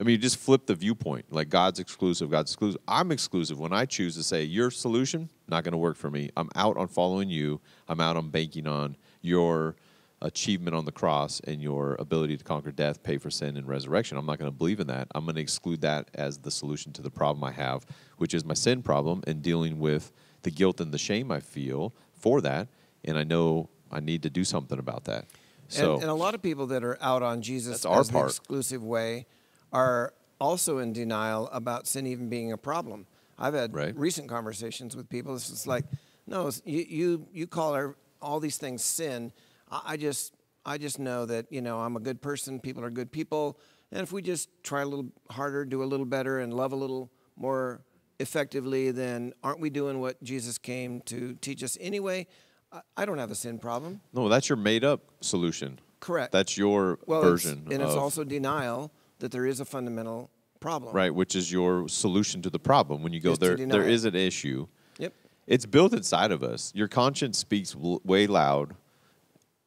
[0.01, 1.33] I mean, you just flip the viewpoint.
[1.33, 2.81] Like God's exclusive, God's exclusive.
[2.87, 6.31] I'm exclusive when I choose to say your solution not going to work for me.
[6.37, 7.61] I'm out on following you.
[7.89, 9.75] I'm out on banking on your
[10.21, 14.17] achievement on the cross and your ability to conquer death, pay for sin, and resurrection.
[14.17, 15.09] I'm not going to believe in that.
[15.15, 18.45] I'm going to exclude that as the solution to the problem I have, which is
[18.45, 22.69] my sin problem and dealing with the guilt and the shame I feel for that.
[23.05, 25.27] And I know I need to do something about that.
[25.69, 28.29] So and, and a lot of people that are out on Jesus as part.
[28.29, 29.27] exclusive way
[29.73, 33.07] are also in denial about sin even being a problem.
[33.39, 33.97] I've had Right.
[33.97, 35.35] recent conversations with people.
[35.35, 35.85] It's just like,
[36.27, 39.33] no, you you, you call our, all these things sin.
[39.71, 40.35] I, I just
[40.67, 42.61] I just know that you know I'm a good person.
[42.61, 43.59] People are good people,
[43.93, 46.77] and if we just try a little harder, do a little better, and love a
[46.77, 47.81] little more
[48.21, 52.27] effectively, then aren't we doing what Jesus came to teach us anyway?
[52.73, 54.01] I, I don't have a sin problem.
[54.13, 55.79] no, that's your made up solution.
[56.01, 56.33] Correct.
[56.33, 57.67] That's your well, it's- version.
[57.71, 60.95] and it's of- also denial that there is a fundamental problem.
[60.95, 63.03] right, which is your solution to the problem.
[63.03, 64.67] When you go there, there is an issue,
[64.99, 65.13] Yep.
[65.47, 66.73] it's built inside of us.
[66.75, 68.75] Your conscience speaks way loud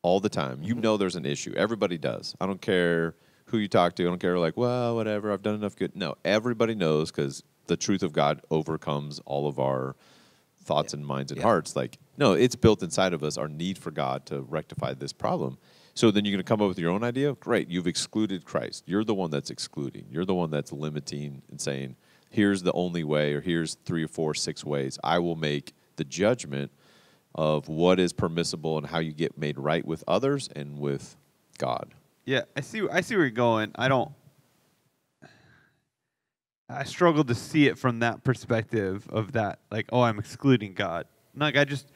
[0.01, 0.63] all the time.
[0.63, 0.81] You mm-hmm.
[0.81, 1.53] know there's an issue.
[1.55, 2.35] Everybody does.
[2.39, 4.03] I don't care who you talk to.
[4.03, 5.31] I don't care like, well, whatever.
[5.31, 5.95] I've done enough good.
[5.95, 9.95] No, everybody knows because the truth of God overcomes all of our
[10.63, 11.43] thoughts and minds and Yeah.
[11.45, 11.75] hearts.
[11.75, 13.37] Like, no, it's built inside of us.
[13.37, 15.57] Our need for God to rectify this problem.
[15.93, 17.33] So then you're going to come up with your own idea.
[17.33, 18.83] Great, you've excluded Christ.
[18.87, 20.05] You're the one that's excluding.
[20.09, 21.95] You're the one that's limiting and saying,
[22.29, 24.97] here's the only way, or here's three or four, six ways.
[25.03, 26.71] I will make the judgment
[27.35, 31.17] of what is permissible and how you get made right with others and with
[31.57, 31.93] God.
[32.25, 32.87] Yeah, I see.
[32.89, 33.71] I see where you're going.
[33.75, 34.11] I don't.
[36.71, 41.05] I struggle to see it from that perspective of that, like, oh, I'm excluding God.
[41.35, 41.87] Like, I just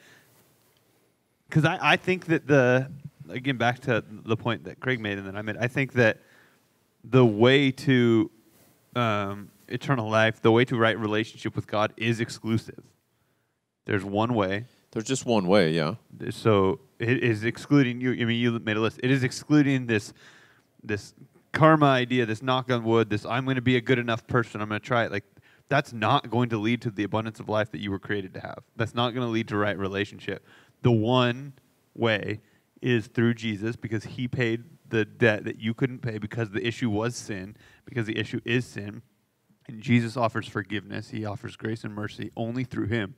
[1.48, 2.90] because I, I think that the
[3.28, 5.56] again back to the point that Craig made and that I made.
[5.56, 6.20] I think that
[7.04, 8.30] the way to
[8.94, 12.82] um, eternal life, the way to right relationship with God, is exclusive.
[13.84, 14.64] There's one way.
[14.90, 15.94] There's just one way, yeah.
[16.30, 18.12] So it is excluding you.
[18.12, 18.98] I mean, you made a list.
[19.02, 20.12] It is excluding this,
[20.82, 21.14] this
[21.56, 24.60] karma idea, this knock on wood, this I'm going to be a good enough person.
[24.60, 25.12] I'm going to try it.
[25.12, 25.24] Like
[25.68, 28.40] that's not going to lead to the abundance of life that you were created to
[28.40, 28.58] have.
[28.76, 30.46] That's not going to lead to right relationship.
[30.82, 31.54] The one
[31.94, 32.40] way
[32.82, 36.90] is through Jesus because He paid the debt that you couldn't pay because the issue
[36.90, 37.56] was sin.
[37.86, 39.02] Because the issue is sin,
[39.66, 41.10] and Jesus offers forgiveness.
[41.10, 43.14] He offers grace and mercy only through Him.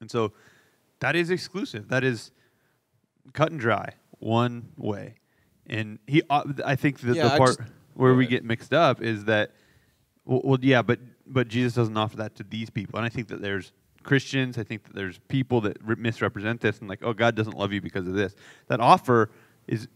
[0.00, 0.32] And so
[1.00, 1.88] that is exclusive.
[1.88, 2.30] That is
[3.32, 5.16] cut and dry, one way.
[5.68, 9.00] And he, uh, I think that Yeah, the part just- where we get mixed up
[9.02, 9.52] is that,
[10.24, 12.98] well, well, yeah, but but Jesus doesn't offer that to these people.
[12.98, 13.72] And I think that there's
[14.02, 14.58] Christians.
[14.58, 17.72] I think that there's people that re- misrepresent this and like, oh, God doesn't love
[17.72, 18.34] you because of this.
[18.66, 19.30] That offer
[19.68, 19.86] is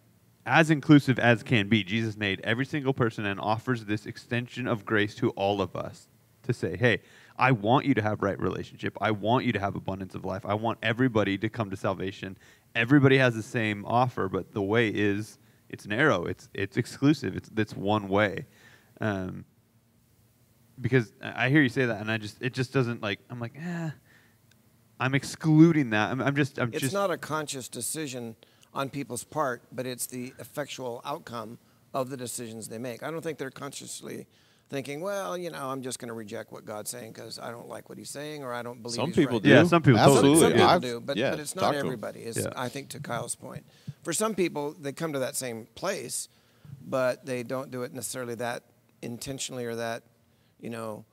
[0.46, 1.82] as inclusive as can be.
[1.82, 6.08] Jesus made every single person and offers this extension of grace to all of us
[6.44, 7.00] to say, hey,
[7.36, 8.96] I want you to have right relationship.
[9.00, 10.46] I want you to have abundance of life.
[10.46, 12.38] I want everybody to come to salvation.
[12.76, 16.24] Everybody has the same offer, but the way is it's narrow.
[16.24, 17.36] It's it's exclusive.
[17.36, 18.46] It's it's one way.
[19.00, 19.44] Um,
[20.80, 23.40] because I I hear you say that, and I just it just doesn't like I'm
[23.40, 23.90] like eh,
[24.98, 26.10] I'm excluding that.
[26.10, 28.36] I'm, I'm just I'm It's just It's not a conscious decision
[28.72, 31.58] on people's part, but it's the effectual outcome
[31.94, 33.02] of the decisions they make.
[33.02, 34.26] I don't think they're consciously
[34.68, 37.68] thinking, well, you know, I'm just going to reject what God's saying because I don't
[37.68, 39.42] like what He's saying or I don't believe Some he's people right.
[39.42, 39.48] do.
[39.50, 40.40] Yeah, some people Absolutely.
[40.40, 42.20] Some, people I've- do, but, yeah, but it's not everybody.
[42.20, 42.52] Is Yeah.
[42.56, 43.64] I think to Kyle's point.
[44.02, 46.28] For some people, they come to that same place,
[46.86, 48.62] but they don't do it necessarily that
[49.02, 50.02] intentionally or that,
[50.60, 51.04] you know.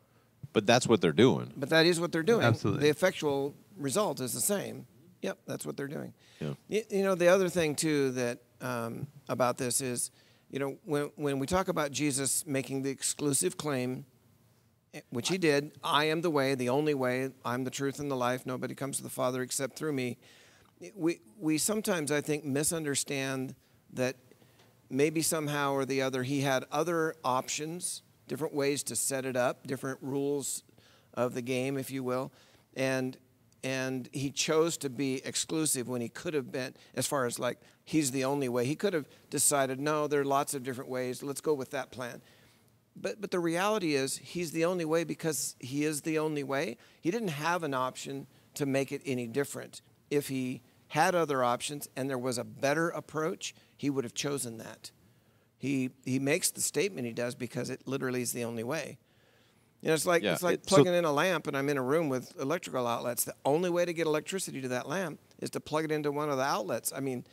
[0.54, 1.52] But that's what they're doing.
[1.58, 2.44] But that is what they're doing.
[2.44, 2.84] Absolutely.
[2.84, 4.86] The effectual result is the same.
[5.24, 6.14] Yep, that's what they're doing.
[6.40, 6.54] Yeah.
[6.70, 10.12] Y- You, know, the other thing too that um, about this is,
[10.54, 14.06] you know, when when we talk about Jesus making the exclusive claim,
[15.10, 18.16] which he did, I am the way, the only way, I'm the truth and the
[18.16, 18.46] life.
[18.46, 20.20] Nobody comes to the Father except through me.
[20.96, 23.56] We we sometimes I think misunderstand
[23.94, 24.16] that
[24.92, 29.66] maybe somehow or the other he had other options, different ways to set it up,
[29.66, 30.62] different rules
[31.16, 32.32] of the game, if you will,
[32.76, 33.18] and
[33.64, 37.60] and he chose to be exclusive when he could have been, as far as like
[37.84, 38.66] he's the only way.
[38.66, 41.24] He could have decided, no, there are lots of different ways.
[41.24, 42.22] Let's go with that plan.
[42.96, 46.78] But but the reality is he's the only way because he is the only way.
[47.02, 49.82] He didn't have an option to make it any different.
[50.12, 54.58] If he had other options and there was a better approach, he would have chosen
[54.60, 54.92] that.
[55.58, 58.98] He he makes the statement he does because it literally is the only way.
[59.84, 61.68] You know, it's like Yeah, it's like it- so- plugging in a lamp and I'm
[61.68, 63.26] in a room with electrical outlets.
[63.26, 66.30] The only way to get electricity to that lamp is to plug it into one
[66.30, 66.94] of the outlets.
[66.96, 67.26] I mean,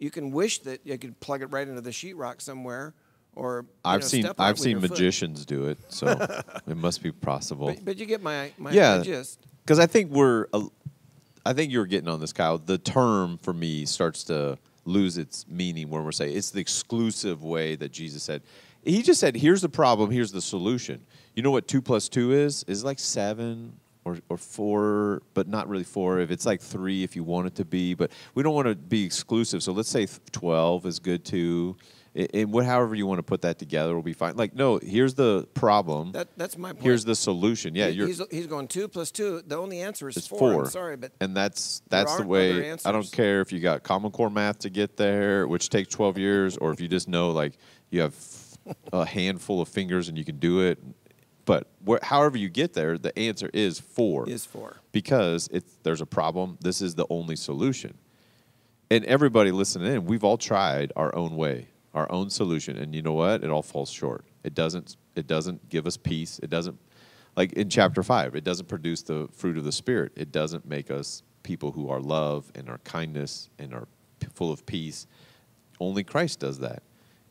[0.00, 2.94] you can wish that you could plug it right into the sheetrock somewhere
[3.36, 4.90] or I've know, seen I've seen your foot.
[4.90, 6.08] magicians do it, so
[6.66, 7.68] it must be possible.
[7.68, 9.40] But, but you get my my, yeah, gist.
[9.64, 10.46] because I think we're,
[11.46, 12.58] I think you're getting on this, Kyle.
[12.58, 17.42] The term for me starts to lose its meaning when we're saying it's the exclusive
[17.42, 18.42] way that Jesus said.
[18.84, 20.10] He just said, "Here's the problem.
[20.10, 22.64] Here's the solution." You know what two plus two is?
[22.68, 26.20] Is like seven or or four, but not really four.
[26.20, 28.74] If it's like three, if you want it to be, but we don't want to
[28.74, 29.62] be exclusive.
[29.62, 31.76] So let's say twelve is good too.
[32.32, 34.36] And what, however you want to put that together will be fine.
[34.36, 36.12] Like, no, here's the problem.
[36.12, 36.84] That that's my point.
[36.84, 37.74] Here's the solution.
[37.74, 39.42] Yeah, He- you're he's, he's going two plus two.
[39.44, 40.38] The only answer is it's four.
[40.38, 40.60] four.
[40.62, 42.70] I'm sorry, but and that's that's the way.
[42.84, 46.16] I don't care if you got Common Core math to get there, which takes twelve
[46.16, 47.54] years, or if you just know like
[47.90, 48.14] you have
[48.92, 50.78] a handful of fingers and you can do it.
[51.44, 54.28] But wh- however you get there, the answer is four.
[54.28, 54.78] is four.
[54.92, 56.58] because it's there's a problem.
[56.60, 57.94] This is the only solution.
[58.90, 63.02] And everybody listening in, we've all tried our own way, our own solution, and you
[63.02, 63.42] know what?
[63.42, 64.24] It all falls short.
[64.42, 64.96] It doesn't.
[65.16, 66.38] It doesn't give us peace.
[66.42, 66.78] It doesn't
[67.36, 70.12] like in chapter five, it doesn't produce the fruit of the spirit.
[70.16, 73.86] It doesn't make us people who are love and are kindness and are
[74.20, 75.06] p- full of peace.
[75.80, 76.82] Only Christ does that,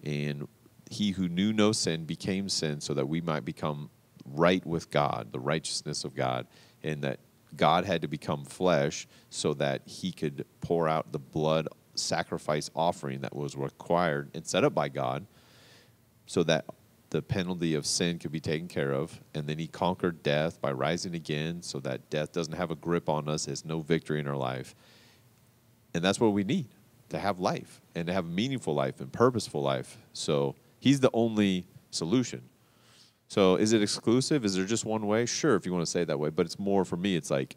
[0.04, 0.48] and
[0.90, 3.90] He who knew no sin became sin, so that we might become
[4.26, 6.48] right with God, the righteousness of God,
[6.84, 7.20] and that
[7.56, 13.22] God had to become flesh so that He could pour out the blood sacrifice offering
[13.22, 15.26] that was required and set up by God
[16.26, 16.66] so that
[17.10, 19.22] the penalty of sin could be taken care of.
[19.36, 23.08] And then he conquered death by rising again so that death doesn't have a grip
[23.08, 24.74] on us, has no victory in our life.
[25.94, 26.70] And that's what we need
[27.10, 30.00] to have life and to have a meaningful life and purposeful life.
[30.14, 32.42] So he's the only solution.
[33.34, 34.46] So is it exclusive?
[34.46, 35.26] Is there just one way?
[35.26, 36.30] Sure, if you want to say it that way.
[36.30, 37.56] But it's more for me, it's like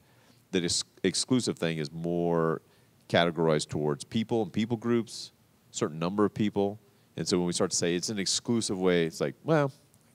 [0.50, 2.62] the ex- exclusive thing is more
[3.10, 5.32] categorized towards people and people groups,
[5.72, 6.80] certain number of people.
[7.18, 9.70] And so when we start to say it's an exclusive way, it's like, well,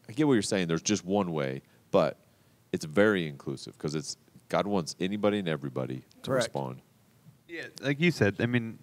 [0.10, 0.68] I get what you're saying.
[0.68, 2.18] There's just one way, but
[2.72, 4.18] it's very inclusive because it's
[4.50, 6.46] God wants anybody and everybody to Correct.
[6.46, 6.82] respond.
[7.48, 8.80] Yeah, like you said, I mean,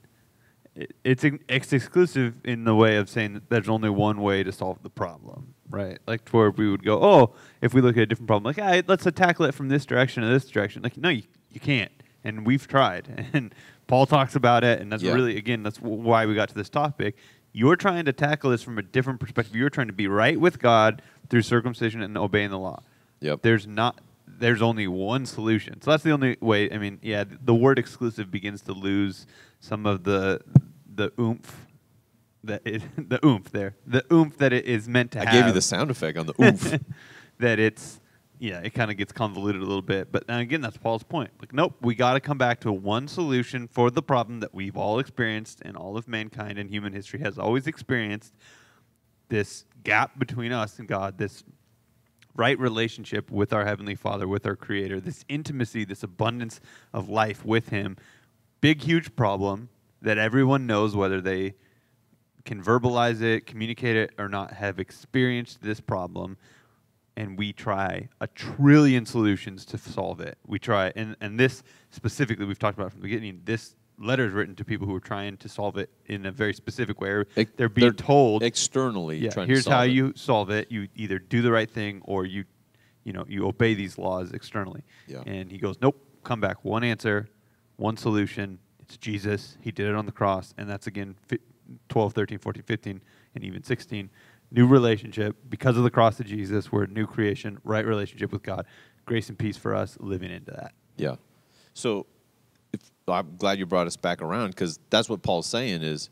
[1.03, 4.53] it's ex- it's exclusive in the way of saying that there's only one way to
[4.53, 5.99] solve the problem, right?
[6.07, 8.83] Like where we would go, oh, if we look at a different problem, like, ah,
[8.87, 10.83] let's tackle it from this direction or this direction.
[10.83, 11.93] Like, no, you, you can't,
[12.25, 13.55] and we've tried, and
[13.87, 15.13] Paul talks about it, and that's Yeah.
[15.15, 17.17] really again that's why we got to this topic.
[17.53, 19.57] You're trying to tackle this from a different perspective.
[19.57, 21.01] You're trying to be right with God
[21.31, 22.83] through circumcision and obeying the law.
[23.21, 23.41] Yep.
[23.43, 24.01] There's not.
[24.27, 25.81] There's only one solution.
[25.81, 26.71] So that's the only way.
[26.71, 29.27] I mean, yeah, the word exclusive begins to lose
[29.61, 30.41] some of the
[30.95, 31.67] the oomph
[32.45, 35.41] that it, the oomph there, the oomph that it is meant to have I have.
[35.41, 36.81] gave you the sound effect on the oomph.
[37.39, 38.01] that it's
[38.41, 40.13] yeah, it kind of gets convoluted a little bit.
[40.13, 41.31] But then again, that's Paul's point.
[41.41, 44.77] Like, nope, we got to come back to one solution for the problem that we've
[44.77, 48.35] all experienced and all of mankind and human history has always experienced.
[49.29, 51.43] This gap between us and God, this
[52.37, 56.61] right relationship with our heavenly Father, with our Creator, this intimacy, this abundance
[56.93, 57.97] of life with Him.
[58.61, 59.69] Big, huge problem
[60.01, 61.55] that everyone knows whether they
[62.49, 66.39] can verbalize it, communicate it, or not, have experienced this problem.
[67.15, 70.39] And we try a trillion solutions to solve it.
[70.47, 73.43] We try, and, and this specifically, we've talked about from the beginning.
[73.45, 76.55] This letter is written to people who are trying to solve it in a very
[76.55, 77.25] specific way.
[77.37, 79.19] Ex- They're being told externally.
[79.19, 79.89] yeah, trying to here's how it.
[79.89, 80.73] you solve it.
[80.73, 82.45] You either do the right thing or you,
[83.05, 84.85] you know, you obey these laws externally.
[85.07, 85.23] Yeah.
[85.27, 86.65] And he goes, nope, come back.
[86.65, 87.29] One answer,
[87.77, 88.59] one solution.
[88.81, 89.59] It's Jesus.
[89.61, 90.55] He did it on the cross.
[90.57, 91.17] And that's again
[91.89, 93.01] 12, 13, 14, 15,
[93.35, 94.11] and even 16.
[94.51, 95.37] New relationship.
[95.49, 98.67] Because of the cross of Jesus, we're a new creation, right relationship with God.
[99.05, 100.73] Grace and peace for us living into that.
[100.97, 101.17] Yeah.
[101.75, 102.07] So
[102.73, 106.11] if, I'm glad you brought us back around because that's what Paul's saying is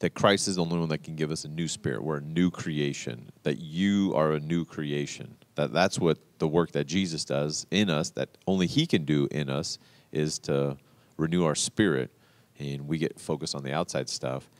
[0.00, 2.02] that Christ is the only one that can give us a new spirit.
[2.02, 3.30] We're a new creation.
[3.42, 5.36] That you are a new creation.
[5.54, 9.28] That that's what the work that Jesus does in us that only he can do
[9.30, 9.78] in us
[10.10, 10.76] is to
[11.16, 12.10] renew our spirit
[12.58, 14.50] and we get focused on the outside stuff.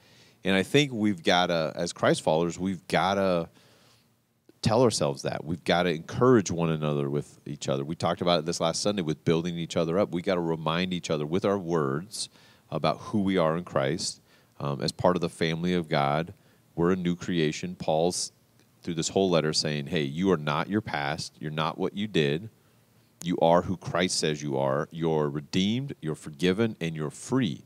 [0.44, 3.48] And I think we've got to as Christ followers, we've got to
[4.62, 7.84] tell ourselves that we've got to encourage one another with each other.
[7.84, 10.12] We talked about it this last Sunday with building each other up.
[10.12, 12.28] We got to remind each other with our words
[12.70, 14.20] about who we are in Christ
[14.58, 16.34] um, as part of the family of God.
[16.74, 17.74] We're a new creation.
[17.74, 18.32] Paul's
[18.82, 21.34] through this whole letter saying, "Hey, you are not your past.
[21.38, 22.48] You're not what you did.
[23.22, 24.88] You are who Christ says you are.
[24.90, 25.94] You're redeemed.
[26.00, 27.64] You're forgiven, and you're free.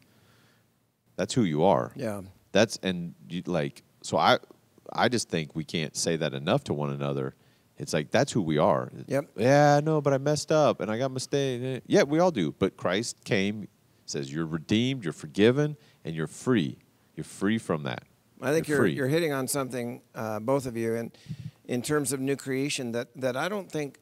[1.17, 2.23] That's who you are." Yeah.
[2.55, 4.39] That's and you, like so i
[4.95, 7.35] i just think we can't say that enough to one another.
[7.77, 8.91] It's like that's who we are.
[9.09, 9.31] Yep.
[9.37, 12.77] yeah no but i messed up and i got mistake yeah we all do but
[12.77, 13.69] christ came
[14.07, 16.79] says you're redeemed you're forgiven and you're free.
[17.17, 18.05] You're free from that.
[18.43, 21.17] I think You're you're, you're hitting on something, uh, both of you, and
[21.67, 23.99] in terms of new creation that, that I don't think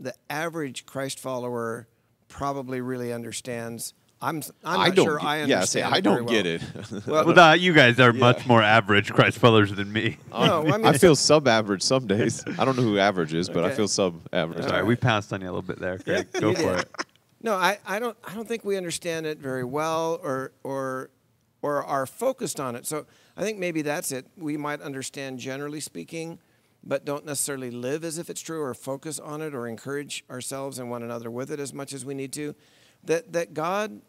[0.00, 1.88] the average Christ follower
[2.28, 3.92] probably really understands.
[4.22, 5.68] I'm, s- I'm I don't sure get- I yeah, understand.
[5.68, 6.32] say, I it don't well.
[6.34, 6.62] get it.
[7.06, 8.20] Well, Well, nah, you guys are Yeah.
[8.20, 10.16] much more average Christ followers than me.
[10.30, 12.44] Oh, no, I mean, I feel sub-average some days.
[12.58, 14.64] I don't know who average is, but I feel sub-average.
[14.64, 15.98] Sorry, we pounced on you a little bit there.
[15.98, 16.28] Greg.
[16.32, 16.78] Go you for did.
[16.80, 16.88] it.
[17.42, 21.10] No, I, I don't I don't think we understand it very well or or
[21.60, 22.86] or are focused on it.
[22.86, 23.04] So
[23.36, 24.26] I think maybe that's it.
[24.36, 26.38] We might understand generally speaking,
[26.84, 30.78] but don't necessarily live as if it's true or focus on it or encourage ourselves
[30.78, 32.54] and one another with it as much as we need to.
[33.02, 34.02] That that God th-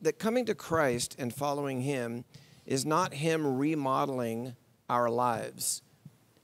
[0.00, 2.24] that coming to Christ and following him
[2.66, 4.54] is not him remodeling
[4.88, 5.82] our lives.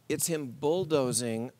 [0.08, 1.50] It's him bulldozing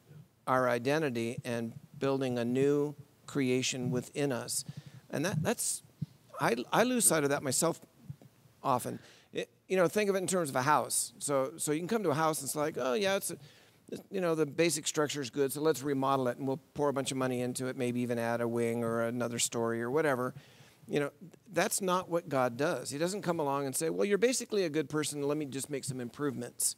[0.46, 2.94] our identity and building a new
[3.26, 4.64] creation within us.
[5.10, 5.82] And that, that's,
[6.40, 7.80] I, I lose sight of that myself
[8.62, 8.98] often.
[9.32, 11.12] It, you know, think of it in terms of a house.
[11.18, 13.36] So, so you can come to a house and it's like, oh, yeah, it's a,
[14.10, 16.92] you know, the basic structure is good, so let's remodel it and we'll pour a
[16.92, 20.34] bunch of money into it, maybe even add a wing or another story or whatever.
[20.88, 21.10] You know,
[21.52, 22.90] that's not what God does.
[22.90, 25.68] He doesn't come along and say, well, you're basically a good person, let me just
[25.68, 26.76] make some improvements.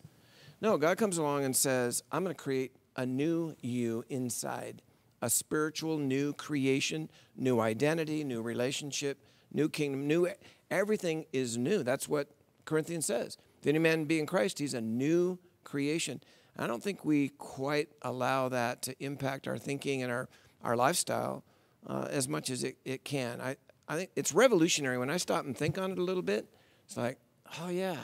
[0.61, 4.83] No, God comes along and says, I'm going to create a new you inside,
[5.23, 9.19] a spiritual new creation, new identity, new relationship,
[9.53, 10.29] new kingdom, new
[10.71, 11.83] everything is new.
[11.83, 12.29] That's what
[12.65, 13.37] Corinthians says.
[13.61, 16.21] If any man be in Christ, he's a new creation.
[16.59, 20.29] I don't think we quite allow that to impact our thinking and our,
[20.65, 21.45] our lifestyle
[21.87, 23.41] uh, as much as it, it can.
[23.41, 23.57] I,
[23.89, 24.99] I think it's revolutionary.
[24.99, 26.47] When I stop and think on it a little bit,
[26.85, 27.19] it's like,
[27.61, 27.97] oh, yeah,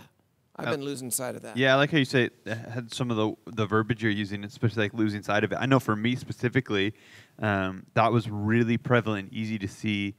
[0.56, 1.56] I've Uh, been losing sight of that.
[1.56, 4.44] Yeah, I like how you say it had some of the the verbiage you're using,
[4.44, 5.56] especially like losing sight of it.
[5.60, 6.94] I know for me specifically,
[7.40, 10.14] um, that was really prevalent, easy to see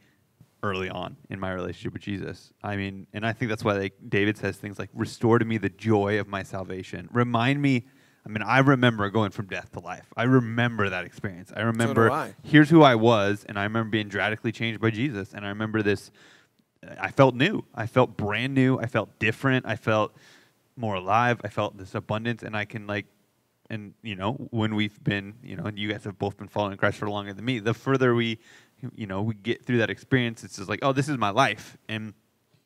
[0.61, 2.51] early on in my relationship with Jesus.
[2.63, 5.57] I mean, and I think that's why like David says things like "Restore to me
[5.57, 7.85] the joy of my salvation." Remind me.
[8.25, 10.07] I mean, I remember going from death to life.
[10.17, 11.53] I remember that experience.
[11.55, 12.33] I remember I.
[12.43, 15.33] here's who I was, and I remember being radically changed by Jesus.
[15.33, 16.11] And I remember this.
[16.99, 17.63] I felt new.
[17.75, 18.79] I felt brand new.
[18.79, 19.67] I felt different.
[19.67, 20.15] I felt
[20.75, 21.39] more alive.
[21.43, 23.05] I felt this abundance, and I can like,
[23.69, 26.77] and you know, when we've been, you know, and you guys have both been following
[26.77, 27.59] Christ for longer than me.
[27.59, 28.39] The further we,
[28.95, 31.77] you know, we get through that experience, it's just like, oh, this is my life,
[31.87, 32.13] and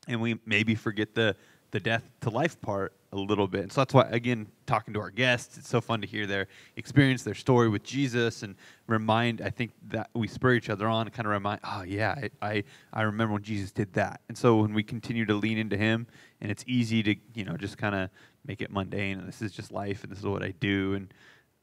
[0.08, 1.36] and we maybe forget the
[1.72, 3.62] the death to life part a little bit.
[3.62, 6.48] And so that's why, again, talking to our guests, it's so fun to hear their
[6.76, 8.56] experience, their story with Jesus, and
[8.88, 9.42] remind.
[9.42, 11.62] I think that we spur each other on and kind of remind.
[11.64, 12.64] Oh yeah, I, I
[12.94, 14.22] I remember when Jesus did that.
[14.28, 16.08] And so when we continue to lean into Him,
[16.42, 18.10] and it's easy to you know just kind of
[18.46, 21.14] make it mundane, and this is just life, and this is what I do, and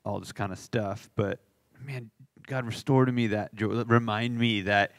[0.04, 1.08] all this kind of stuff.
[1.14, 1.40] But
[1.84, 2.10] man,
[2.46, 3.84] God restore to me that joy.
[3.84, 4.92] Remind me that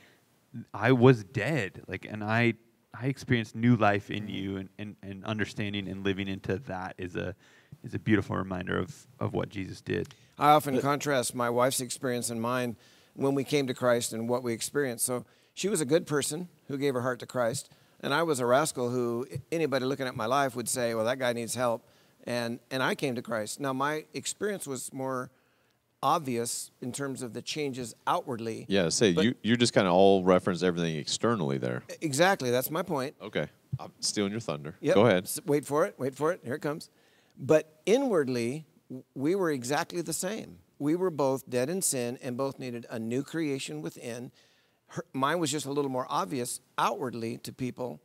[0.74, 2.54] I was dead, like, and I
[3.00, 7.16] I experienced new life in you, and, and, and understanding and living into that is
[7.16, 7.36] a
[7.84, 10.08] is a beautiful reminder of of what Jesus did.
[10.40, 12.76] I often contrast my wife's experience and mine
[13.14, 15.06] when we came to Christ and what we experienced.
[15.06, 17.70] So she was a good person who gave her heart to Christ,
[18.02, 21.20] and I was a rascal who anybody looking at my life would say, "Well, that
[21.20, 21.84] guy needs help,"
[22.26, 23.60] and and I came to Christ.
[23.60, 25.30] Now my experience was more
[26.02, 28.66] obvious in terms of the changes outwardly.
[28.70, 31.84] Yeah, say you you just kind of all reference everything externally there.
[32.02, 33.16] Exactly, that's my point.
[33.22, 33.48] Okay,
[33.80, 34.76] I'm stealing your thunder.
[34.82, 34.96] Yep.
[34.96, 35.30] Go ahead.
[35.46, 35.96] Wait for it.
[35.98, 36.42] Wait for it.
[36.44, 36.90] Here it comes.
[37.38, 38.66] But inwardly,
[39.14, 40.60] we were exactly the same.
[40.80, 44.32] We were both dead in sin and both needed a new creation within.
[44.88, 48.00] Her, mine was just a little more obvious outwardly to people,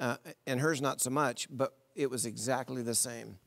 [0.00, 0.16] uh,
[0.46, 3.38] and hers not so much, but it was exactly the same.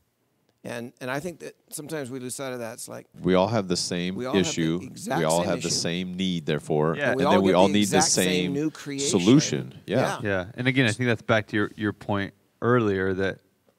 [0.64, 2.74] And, and I think that sometimes we lose sight of that.
[2.74, 4.78] It's like, We all have the same We all have the issue.
[4.82, 5.74] exact we all same have the issue.
[5.76, 7.10] same need, therefore, Yeah.
[7.10, 9.08] and We all then we all the need the same same new creation.
[9.20, 9.74] solution.
[9.86, 9.96] Yeah.
[9.96, 10.18] Yeah.
[10.22, 13.38] Yeah, and again, I think that's back to your, your point earlier that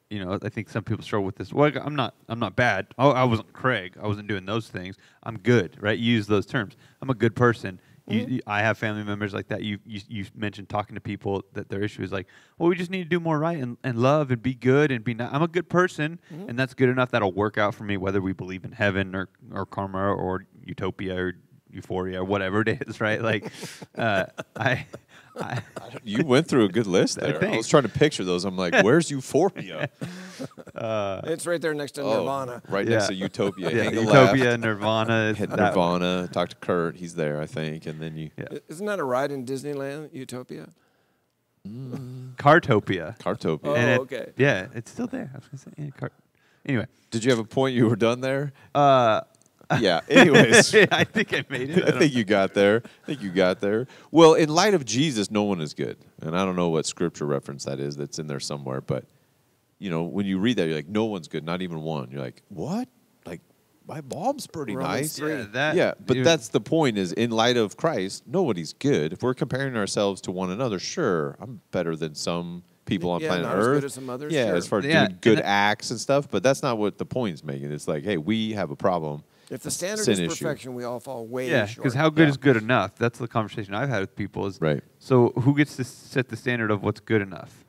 [0.10, 1.54] you know I think some people struggle with this.
[1.54, 2.88] Well, I'm not I'm not bad.
[3.00, 3.96] Oh, I wasn't Craig.
[4.02, 4.98] I wasn't doing those things.
[5.24, 5.98] I'm good, right?
[5.98, 6.76] You use those terms.
[7.02, 7.80] I'm a good person.
[8.08, 9.64] You, you, I have family members like that.
[9.64, 12.28] You, you you mentioned talking to people that their issue is like,
[12.58, 15.04] well, we just need to do more right and, and love and be good and
[15.06, 15.14] be.
[15.14, 17.12] Ni- I'm a good person, and that's good enough.
[17.12, 21.16] That'll work out for me, whether we believe in heaven or or karma or utopia
[21.18, 21.34] or
[21.72, 23.22] euphoria or whatever it is, right?
[23.22, 23.52] Like,
[23.98, 24.26] uh,
[24.56, 24.86] I.
[25.40, 25.62] I
[26.04, 27.44] You went through a good list there.
[27.44, 28.46] I was trying to picture those.
[28.46, 29.90] I'm like, where's Euphoria?
[30.76, 32.62] it's right there next to Oh, Nirvana.
[32.70, 32.98] right Yeah.
[32.98, 33.72] next to Utopia.
[33.72, 36.28] yeah, Hang Utopia, left, Nirvana, hit that- Nirvana.
[36.32, 36.96] Talk to Kurt.
[36.98, 37.86] He's there, I think.
[37.86, 38.60] And then you Yeah.
[38.68, 40.70] Isn't that a ride in Disneyland, Utopia?
[42.38, 43.18] Cartopia.
[43.20, 43.60] Cartopia.
[43.66, 44.32] Oh, it- okay.
[44.38, 45.32] Yeah, it's still there.
[45.34, 46.12] I was gonna say yeah, Car-
[46.66, 48.54] Anyway, Did you have a point you were done there?
[48.74, 49.22] uh,
[49.80, 50.02] Yeah.
[50.10, 50.74] Anyways.
[50.92, 51.78] I think I made it.
[51.84, 52.84] I I don't- think you got there.
[53.04, 53.88] I think you got there.
[54.12, 55.98] Well, in light of Jesus, no one is good.
[56.22, 59.06] And I don't know what scripture reference that is that's in there somewhere, but
[59.80, 62.10] you know, when you read that, you're like, no one's good, not even one.
[62.12, 62.88] You're like, what?
[63.26, 63.42] Like,
[63.88, 65.30] my mom's pretty Romans nice.
[65.30, 69.12] yeah, that, yeah, but you- that's the point is in light of Christ, nobody's good.
[69.12, 73.28] If we're comparing ourselves to one another, sure, I'm better than some people on Yeah,
[73.30, 73.78] planet not as Earth.
[73.82, 74.56] good as some others, yeah, sure.
[74.56, 76.98] as far as Yeah, doing and good that- acts and stuff, but that's not what
[76.98, 77.72] the point's making.
[77.74, 79.24] It's like, hey, we have a problem.
[79.50, 80.30] If the standard Sin is issue.
[80.46, 81.84] perfection, we all fall way yeah, short.
[81.84, 82.30] because how good Yeah.
[82.30, 82.96] is good enough?
[82.96, 84.46] That's the conversation I've had with people.
[84.48, 84.82] Is Right.
[85.00, 87.64] So who gets to set the standard of what's good enough?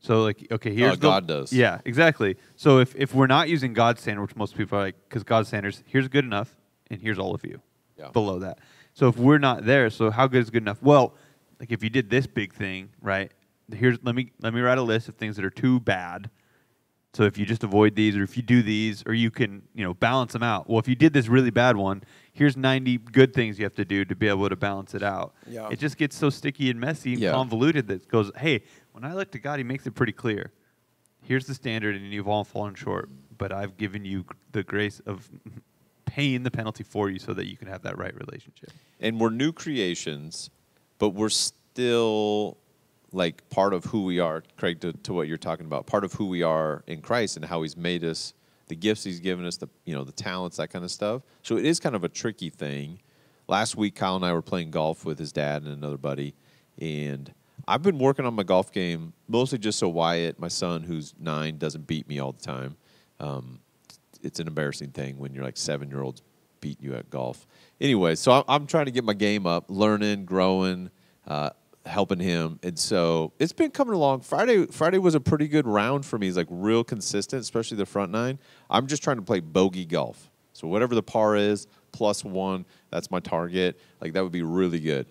[0.00, 1.52] So like, okay, here's the- Uh, God does.
[1.52, 2.36] Yeah, exactly.
[2.56, 5.48] So if if we're not using God's standard, which most people are like, because God's
[5.48, 6.56] standards, here's good enough,
[6.90, 7.60] and here's all of you.
[7.98, 8.10] Yeah.
[8.10, 8.58] Below that.
[8.94, 10.80] So if we're not there, so how good is good enough?
[10.82, 11.14] Well,
[11.58, 13.32] like if you did this big thing, right?
[13.74, 16.30] Here's let me let me write a list of things that are too bad.
[17.18, 19.82] So if you just avoid these, or if you do these, or you can, you
[19.82, 20.68] know, balance them out.
[20.70, 23.84] Well, if you did this really bad one, here's 90 good things you have to
[23.84, 25.34] do to be able to balance it out.
[25.48, 25.68] Yeah.
[25.68, 27.32] It just gets so sticky and messy and Yeah.
[27.32, 28.62] convoluted that it goes, hey,
[28.92, 30.52] when I look to God, He makes it pretty clear.
[31.24, 33.08] Here's the standard, and you've all fallen short.
[33.36, 35.28] but I've given you the grace of
[36.04, 38.70] paying the penalty for you so that you can have that right relationship.
[39.00, 40.50] and we're new creations,
[40.98, 42.58] but we're still
[43.12, 46.12] like part of who we are, Craig, to, to what you're talking about, part of
[46.14, 48.34] who we are in Christ and how He's made us,
[48.68, 51.22] the gifts He's given us, the you know the talents, that kind of stuff.
[51.42, 53.00] So it is kind of a tricky thing.
[53.46, 56.34] Last week, Kyle and I were playing golf with his dad and another buddy,
[56.78, 57.32] and
[57.66, 61.58] I've been working on my golf game mostly just so Wyatt, my son, who's nine,
[61.58, 62.76] doesn't beat me all the time.
[63.20, 63.60] Um,
[64.22, 66.22] it's an embarrassing thing when you're like seven year olds
[66.60, 67.46] beating you at golf.
[67.80, 70.90] Anyway, so I'm trying to get my game up, learning, growing,
[71.26, 71.50] uh,
[71.88, 74.20] helping him, and so it's been coming along.
[74.20, 76.28] Friday, Friday was a pretty good round for me.
[76.28, 78.38] It's like real consistent, especially the front nine.
[78.70, 80.30] I'm just trying to play bogey golf.
[80.52, 83.78] So whatever the par is, plus one, that's my target.
[84.00, 85.06] Like that would be really good.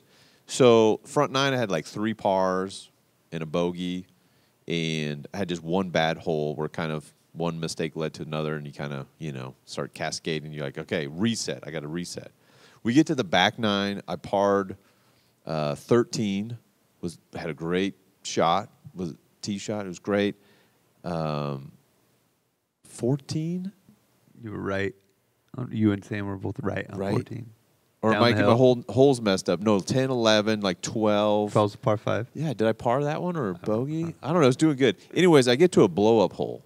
[0.46, 2.90] So front nine, I had like three pars
[3.32, 4.06] and a bogey,
[4.68, 8.56] and I had just one bad hole where kind of one mistake led to another,
[8.56, 10.54] and you kind of you know start cascading.
[10.54, 11.64] You're like, okay, reset.
[11.66, 12.32] I got to reset.
[12.84, 14.02] We get to the back nine.
[14.08, 14.78] I parred
[15.46, 16.58] uh, 13.
[17.02, 18.70] Was had a great shot.
[18.96, 19.86] Was tee shot.
[19.86, 20.36] It was great.
[21.04, 21.72] Um,
[22.86, 23.72] 14
[24.44, 24.94] You were right.
[25.58, 27.12] Oh, You and Sam were both right on Right.
[27.12, 27.50] 14.
[28.02, 29.60] or Down am I the my whole holes messed up?
[29.60, 31.54] No, 10, 11, like 12.
[31.54, 32.30] 12's a par 5.
[32.34, 34.16] Yeah, did I par that one or a bogey?
[34.22, 34.48] I don't know.
[34.48, 34.98] It's doing good.
[35.14, 36.64] Anyways, I get to a blow up hole.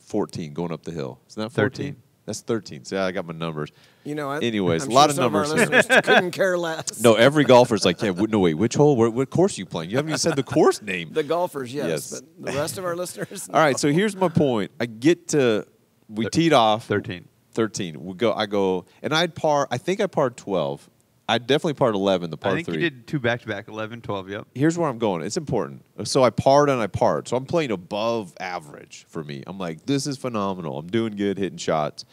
[0.00, 1.18] 14 going up the hill.
[1.28, 1.94] Isn't that 14?
[1.94, 2.01] 13.
[2.24, 2.84] That's 13.
[2.84, 3.70] So yeah, I got my numbers.
[4.04, 5.50] You know, I, Anyways, I'm a lot sure of numbers.
[5.50, 7.00] Of our couldn't care less.
[7.02, 8.96] No, every golfer's like, yeah, w- no, wait, which hole?
[8.96, 9.90] What, what course are you playing?
[9.90, 11.12] You haven't even said the course name.
[11.12, 12.20] the golfers, yes, Yes.
[12.20, 13.48] but the rest of our listeners.
[13.52, 14.70] All right, so here's my point.
[14.78, 15.66] I get to,
[16.08, 16.86] we teed off.
[16.86, 17.26] 13.
[17.54, 18.02] 13.
[18.04, 20.88] We go, I go, and I'd par, I think I parred 12.
[21.28, 22.74] I definitely parred 11, the par I think three.
[22.74, 24.46] you did two back to back, 11, 12, yep.
[24.54, 25.22] here's where I'm going.
[25.22, 25.84] It's important.
[26.04, 27.28] So I parred and I parred.
[27.28, 29.42] So I'm playing above average for me.
[29.46, 30.78] I'm like, this is phenomenal.
[30.78, 32.04] I'm doing good, hitting shots,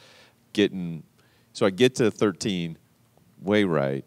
[0.54, 1.04] getting.
[1.54, 2.78] So I get to 13,
[3.42, 4.06] way right,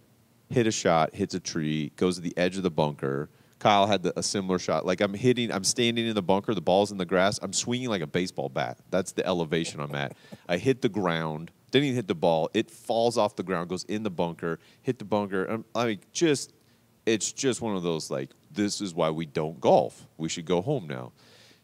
[0.48, 3.28] hit a shot, hits a tree, goes to the edge of the bunker.
[3.58, 4.86] Kyle had the, a similar shot.
[4.86, 7.38] Like I'm hitting, I'm standing in the bunker, the ball's in the grass.
[7.42, 8.78] I'm swinging like a baseball bat.
[8.90, 10.16] That's the elevation I'm at.
[10.48, 12.48] I hit the ground, didn't even hit the ball.
[12.54, 15.50] It falls off the ground, goes in the bunker, hit the bunker.
[15.50, 16.52] Um, I'm, mean, just
[17.04, 20.06] it's just one of those like this is why we don't golf.
[20.18, 21.12] We should go home now.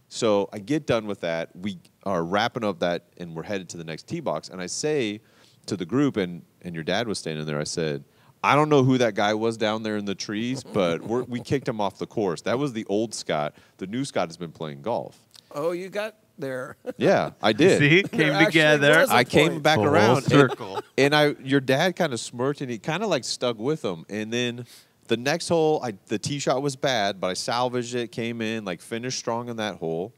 [0.08, 1.54] So I get done with that.
[1.54, 4.48] We are wrapping up that, and we're headed to the next tee box.
[4.48, 5.20] And I say
[5.66, 7.60] to the group, and and your dad was standing there.
[7.60, 8.02] I said,
[8.42, 11.68] I don't know who that guy was down there in the trees, but we kicked
[11.68, 12.40] him off the course.
[12.42, 13.54] That was the old Scott.
[13.76, 15.18] The new Scott has been playing golf.
[15.50, 16.76] Oh, you got there.
[16.96, 17.78] Yeah, I did.
[17.78, 18.98] See, came together.
[18.98, 20.18] I a I came back Full around.
[20.18, 20.80] and- circle.
[20.96, 24.04] And, I, your dad kind of smirked and he kind of like stuck with him.
[24.08, 24.66] And then
[25.06, 28.64] the next hole, I, the tee shot was bad, but I salvaged it, came in,
[28.64, 30.14] like finished strong in that hole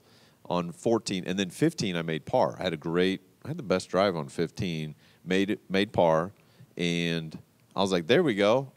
[0.46, 1.24] on 14.
[1.26, 2.56] And then 15, I made par.
[2.58, 4.94] I had a great, I had the best drive on 15,
[5.24, 6.32] made it, made par.
[6.76, 7.38] And
[7.76, 8.72] I was like, there we go.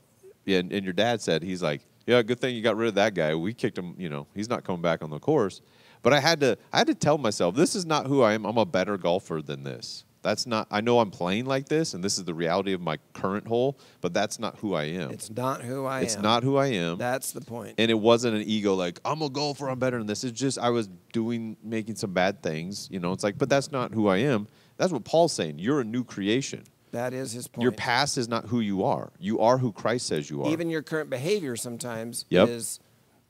[0.45, 2.95] Yeah, and, and your dad said, he's like, yeah, good thing you got rid of
[2.95, 3.33] that guy.
[3.33, 5.61] We kicked him, you know, he's not coming back on the course.
[6.03, 8.45] But I had to, I had to tell myself, this is not who I am.
[8.45, 10.05] I'm a better golfer than this.
[10.21, 10.67] That's not.
[10.71, 13.77] I know I'm playing like this, and this is the reality of my current hole.
[13.99, 15.11] But that's not who I am.
[15.11, 16.19] It's not who I It's am.
[16.19, 16.97] It's not who I am.
[16.97, 17.75] That's the point.
[17.77, 19.67] and it wasn't an ego like I'm a golfer.
[19.69, 20.23] I'm better than this.
[20.23, 22.87] It's just I was doing, making some bad things.
[22.89, 24.47] You know, it's like, but that's not who I am.
[24.77, 25.59] That's what Paul's saying.
[25.59, 26.63] You're a new creation.
[26.91, 27.63] that is his point.
[27.63, 29.11] Your past is not who you are.
[29.19, 30.49] You are who Christ says you are.
[30.51, 32.47] Even your current behavior sometimes Yep.
[32.47, 32.79] is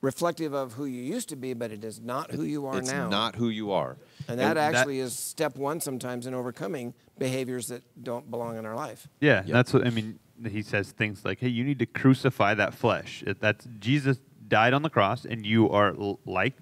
[0.04, 2.92] reflective of who you used to be, but it is not who you are it's
[2.92, 3.08] now.
[3.08, 3.98] not who you are.
[4.28, 8.66] and that and actually is step one sometimes in overcoming behaviors that don't belong in
[8.66, 9.08] our life.
[9.22, 9.48] Yeah, Yep.
[9.48, 10.20] that's what I mean.
[10.50, 14.74] He says things like, "Hey, you need to crucify that flesh." It- That's Jesus died
[14.74, 15.94] on the cross, and you are
[16.26, 16.56] like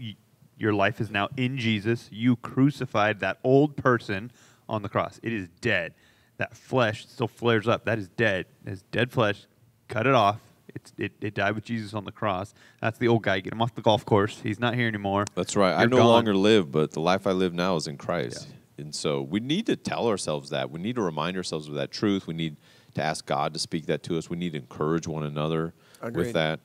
[0.57, 2.09] your life is now in Jesus.
[2.11, 4.31] You crucified that old person
[4.69, 5.19] on the cross.
[5.23, 5.95] It is dead.
[6.37, 7.85] That flesh still flares up.
[7.85, 8.45] That is dead.
[8.65, 9.47] It's dead flesh.
[9.87, 10.39] Cut it off.
[10.75, 12.53] It's, it, it died with Jesus on the cross.
[12.81, 13.39] That's the old guy.
[13.39, 14.39] Get him off the golf course.
[14.41, 15.25] He's not here anymore.
[15.35, 15.73] That's right.
[15.73, 16.07] I You're no gone.
[16.07, 18.47] longer live, but the life I live now is in Christ.
[18.77, 20.71] And so we need to tell ourselves that.
[20.71, 22.25] We need to remind ourselves of that truth.
[22.27, 22.57] We need
[22.95, 24.29] to ask God to speak that to us.
[24.29, 26.25] We need to encourage one another Agreed.
[26.25, 26.59] with that.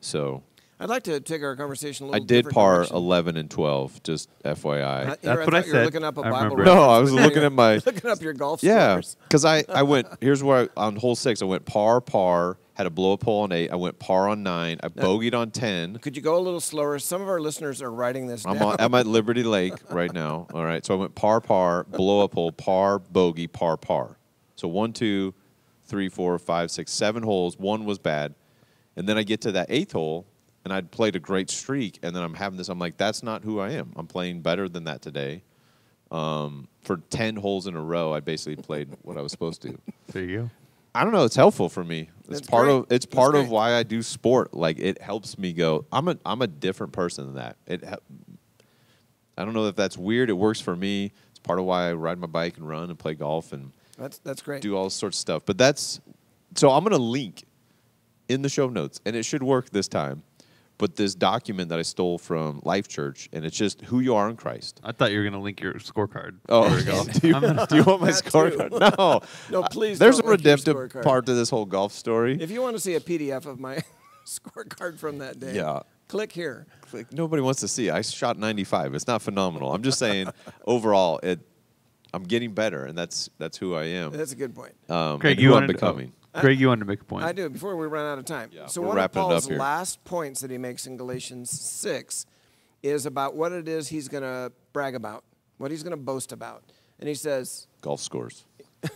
[0.00, 0.42] So
[0.80, 2.34] I'd like to take our conversation a little bit.
[2.34, 2.96] I did par direction.
[2.96, 4.82] 11 and 12, just FYI.
[4.82, 5.84] Uh, here, That's I what thought I you were said.
[5.84, 6.56] looking up a I Bible.
[6.56, 10.08] No, I was looking at my- looking up your golf Yeah, because I, I went,
[10.20, 13.42] here's where I, on hole six, I went par, par, had a blow up hole
[13.42, 13.70] on eight.
[13.70, 14.78] I went par on nine.
[14.82, 15.98] I bogeyed on 10.
[15.98, 16.98] Could you go a little slower?
[16.98, 18.72] Some of our listeners are writing this I'm, down.
[18.72, 20.46] on, I'm at Liberty Lake right now.
[20.54, 20.84] All right.
[20.84, 24.16] So I went par, par, blow up hole, par, bogey, par, par.
[24.56, 25.34] So one, two,
[25.84, 27.58] three, four, five, six, seven holes.
[27.58, 28.34] One was bad.
[28.96, 30.26] And then I get to that eighth hole
[30.64, 31.98] and I'd played a great streak.
[32.02, 32.70] And then I'm having this.
[32.70, 33.92] I'm like, that's not who I am.
[33.96, 35.42] I'm playing better than that today.
[36.10, 38.12] um, for ten holes in a row.
[38.12, 39.78] I basically played what I was supposed to.
[40.12, 40.50] There you go.
[40.94, 41.24] I don't know.
[41.24, 42.08] It's helpful for me.
[42.28, 42.74] It's That's part great.
[42.74, 44.54] of it's That's part of why I do sport.
[44.54, 45.86] Like it helps me go.
[45.92, 47.56] I'm a I'm a different person than that.
[47.66, 47.84] It.
[49.36, 50.28] I don't know if that's weird.
[50.30, 51.12] It works for me.
[51.30, 54.18] It's part of why I ride my bike and run and play golf and That's
[54.18, 54.62] that's great.
[54.62, 55.42] do all sorts of stuff.
[55.46, 56.00] But that's
[56.56, 57.44] so I'm gonna link
[58.28, 60.22] in the show notes, and it should work this time.
[60.80, 64.30] But this document that I stole from Life Church, and it's just who you are
[64.30, 64.80] in Christ.
[64.82, 66.38] I thought you were gonna link your scorecard.
[66.48, 67.04] Oh, There we go.
[67.20, 68.70] do, you, do you want my scorecard?
[68.98, 69.20] No,
[69.50, 71.02] No, please There's don't a link redemptive scorecard.
[71.04, 72.38] part to this whole golf story.
[72.40, 73.82] If you want to see a PDF of my
[74.26, 75.80] scorecard from that day, Yeah.
[76.08, 76.66] click here.
[76.94, 77.90] like nobody wants to see.
[77.90, 78.94] I shot 95.
[78.94, 79.74] It's not phenomenal.
[79.74, 80.28] I'm just saying,
[80.66, 81.40] overall, it.
[82.12, 84.10] I'm getting better, and that's that's who I am.
[84.12, 84.72] That's a good point.
[84.88, 86.12] Um, Craig, you are becoming.
[86.12, 87.24] Oh, Craig, you wanted to make a point.
[87.24, 87.48] I do.
[87.48, 89.50] Before we run out of time, Yeah, so we're one of wrapping it up Paul's
[89.50, 92.26] last points that he makes in Galatians six
[92.82, 95.24] is about what it is he's going to brag about,
[95.58, 96.62] what he's going to boast about,
[96.98, 98.44] and he says, Golf scores.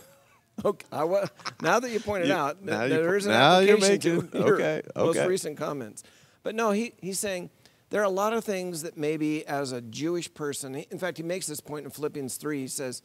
[0.65, 1.25] "Okay, I wa-
[1.61, 4.15] now that you pointed You- out, now that you there po- an now you're application
[4.15, 5.27] making- to your okay, most okay.
[5.27, 6.03] recent comments."
[6.43, 7.49] But no, he, he's saying
[7.89, 11.23] there are a lot of things that maybe as a Jewish person, in fact, he
[11.23, 12.61] makes this point in Philippians three.
[12.61, 13.01] He says.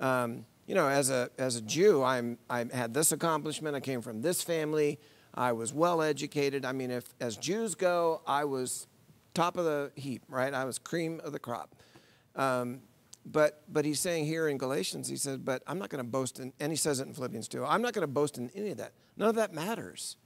[0.00, 3.76] um, you know, as a as a Jew, I'm I had this accomplishment.
[3.76, 4.98] I came from this family.
[5.34, 6.64] I was well educated.
[6.64, 8.86] I mean, if as Jews go, I was
[9.34, 10.54] top of the heap, right?
[10.54, 11.74] I was cream of the crop.
[12.36, 12.82] Um,
[13.26, 16.38] but but he's saying here in Galatians, he says, but I'm not going to boast
[16.40, 17.64] in, and he says it in Philippians too.
[17.64, 18.92] I'm not going to boast in any of that.
[19.16, 20.16] None of that matters.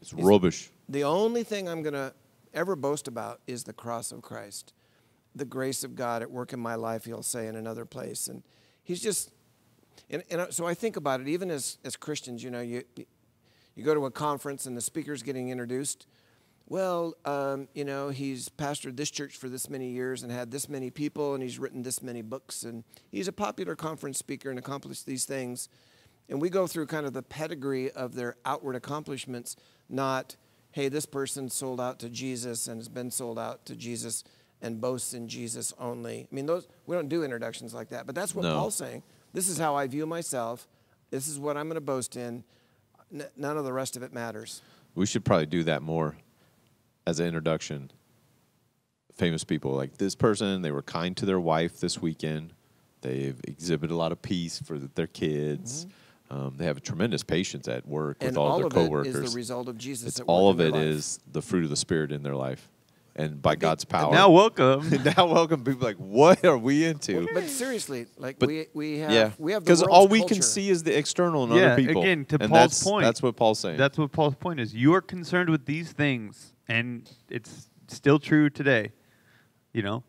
[0.00, 0.70] It's rubbish.
[0.88, 2.12] The only thing I'm going to
[2.54, 4.72] ever boast about is the cross of Christ,
[5.34, 8.28] the grace of God at work in my life, he'll say in another place.
[8.28, 8.42] And
[8.82, 9.30] he's just,
[10.10, 12.82] and, and so I think about it, even as, as Christians, you know, you,
[13.74, 16.06] you go to a conference and the speaker's getting introduced.
[16.68, 20.68] Well, um, you know, he's pastored this church for this many years and had this
[20.68, 24.58] many people, and he's written this many books, and he's a popular conference speaker and
[24.58, 25.68] accomplished these things.
[26.28, 29.54] And we go through kind of the pedigree of their outward accomplishments,
[29.88, 30.34] not,
[30.72, 34.24] hey, this person sold out to Jesus and has been sold out to Jesus
[34.60, 36.26] and boasts in Jesus only.
[36.30, 38.54] I mean, those we don't do introductions like that, but that's what No.
[38.54, 39.04] Paul's saying.
[39.36, 40.66] This is how I view myself.
[41.10, 42.42] This is what I'm going to boast in.
[43.12, 44.62] N- none of the rest of it matters.
[44.94, 46.16] We should probably do that more
[47.06, 47.90] as an introduction.
[49.14, 52.54] Famous people like this person, they were kind to their wife this weekend.
[53.02, 55.86] They've exhibited a lot of peace for their kids.
[56.30, 59.14] Um, they have a tremendous patience at work with and all, all their of coworkers.
[59.14, 60.08] it is the result of Jesus.
[60.08, 60.82] it's all of it life.
[60.82, 62.70] is the fruit of the spirit in their life,
[63.16, 64.12] and by God's power.
[64.12, 64.88] Now, welcome.
[65.16, 67.26] now welcome people like, what are we into?
[67.34, 70.34] But seriously, like But- we we have yeah, we have because all we culture.
[70.34, 72.02] can see is the external and Yeah, other people.
[72.02, 73.78] again, to and Paul's that's, point, that's what Paul's saying.
[73.78, 74.74] That's what Paul's point is.
[74.74, 78.92] You are concerned with these things, and it's still true today.
[79.72, 80.04] You know,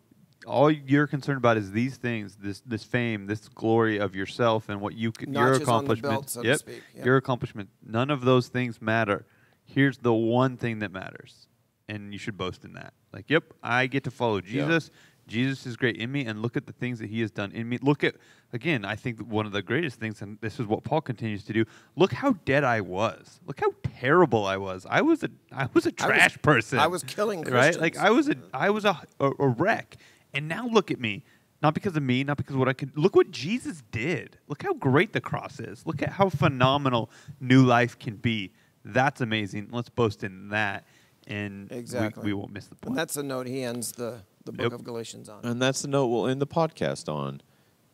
[0.45, 4.81] all you're concerned about is these things, this this fame, this glory of yourself, and
[4.81, 6.83] what you can, your Notches on the belt, so to yep, speak.
[6.95, 7.05] Yep.
[7.05, 7.69] your accomplishment.
[7.85, 9.25] None of those things matter.
[9.63, 11.47] Here's the one thing that matters,
[11.87, 12.93] and you should boast in that.
[13.17, 14.41] Like, yep, I get to follow Yeah.
[14.65, 14.91] Jesus.
[15.27, 17.67] Jesus is great in me, and look at the things that He has done in
[17.67, 17.79] me.
[17.81, 18.15] Look at
[18.53, 18.85] again.
[18.85, 21.65] I think one of the greatest things, and this is what Paul continues to do.
[21.97, 23.41] Look how dead I was.
[23.45, 24.85] Look how terrible I was.
[24.89, 26.79] I was a I was a I was- trash person.
[26.79, 27.77] I was killing right.
[27.77, 29.97] Like I was a I was a, a a wreck,
[30.33, 31.23] and now look at me.
[31.61, 32.95] Not because of me, not because of what I could.
[32.95, 34.37] Look what Jesus did.
[34.47, 35.85] Look how great the cross is.
[35.87, 37.09] Look at how phenomenal
[37.41, 38.53] new life can be.
[38.85, 39.69] That's amazing.
[39.71, 40.85] Let's boast in that,
[41.27, 42.23] and Exactly.
[42.23, 42.91] we, won't miss the point.
[42.91, 44.79] And that's the note he ends the, the book Yep.
[44.79, 45.43] of Galatians on.
[45.45, 47.41] And that's the note we'll end the podcast on.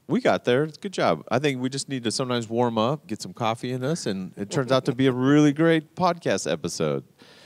[0.07, 0.67] We got there.
[0.67, 1.23] Good job.
[1.31, 4.33] I think we just need to sometimes warm up, get some coffee in us, and
[4.37, 7.05] it turns out to be a really great podcast episode.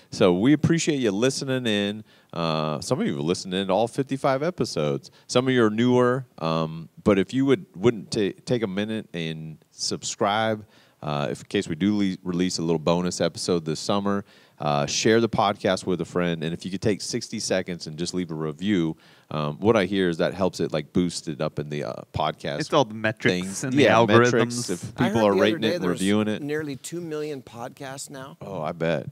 [0.09, 2.03] So we appreciate you listening in.
[2.33, 5.11] Uh, some of you have listened in to all 55 episodes.
[5.27, 9.07] Some of you are newer, um, but if you would wouldn't ta take a minute
[9.13, 10.65] and subscribe,
[11.03, 14.23] uh, if in case we do le- release a little bonus episode this summer,
[14.59, 17.97] uh, share the podcast with a friend, and if you could take 60 seconds and
[17.97, 18.97] just leave a review,
[19.29, 21.93] um, what I hear is that helps it like boost it up in the uh,
[22.13, 22.61] podcast.
[22.61, 23.63] It's all the metrics things.
[23.63, 24.31] and the algorithms.
[24.33, 24.69] metrics.
[24.69, 26.41] If people are rating day it, and reviewing it.
[26.41, 28.37] Nearly two million podcasts now.
[28.41, 29.07] Oh, I bet.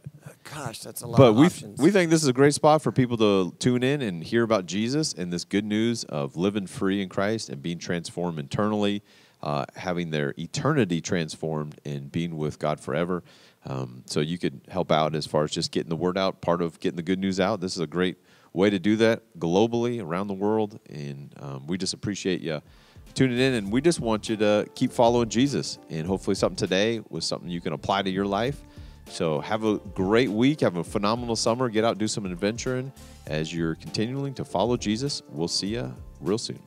[0.52, 1.80] Gosh, that's a lot But of we options.
[1.80, 4.66] we think this is a great spot for people to tune in and hear about
[4.68, 9.04] Jesus and this good news of living free in Christ and being transformed internally,
[9.44, 13.24] uh, having their eternity transformed and being with God forever.
[13.66, 16.62] Um, so you could help out as far as just getting the word out, part
[16.62, 17.62] of getting the good news out.
[17.62, 18.18] This is a great
[18.54, 22.62] way to do that globally around the world, and um, we just appreciate you
[23.14, 23.54] tuning in.
[23.54, 27.50] And we just want you to keep following Jesus, and hopefully something today was something
[27.50, 28.62] you can apply to your life.
[29.08, 30.62] So have a great week.
[30.62, 31.70] Have a phenomenal summer.
[31.70, 32.92] Get out, do some adventuring
[33.28, 35.22] as you're continuing to follow Jesus.
[35.30, 36.60] We'll see you real soon.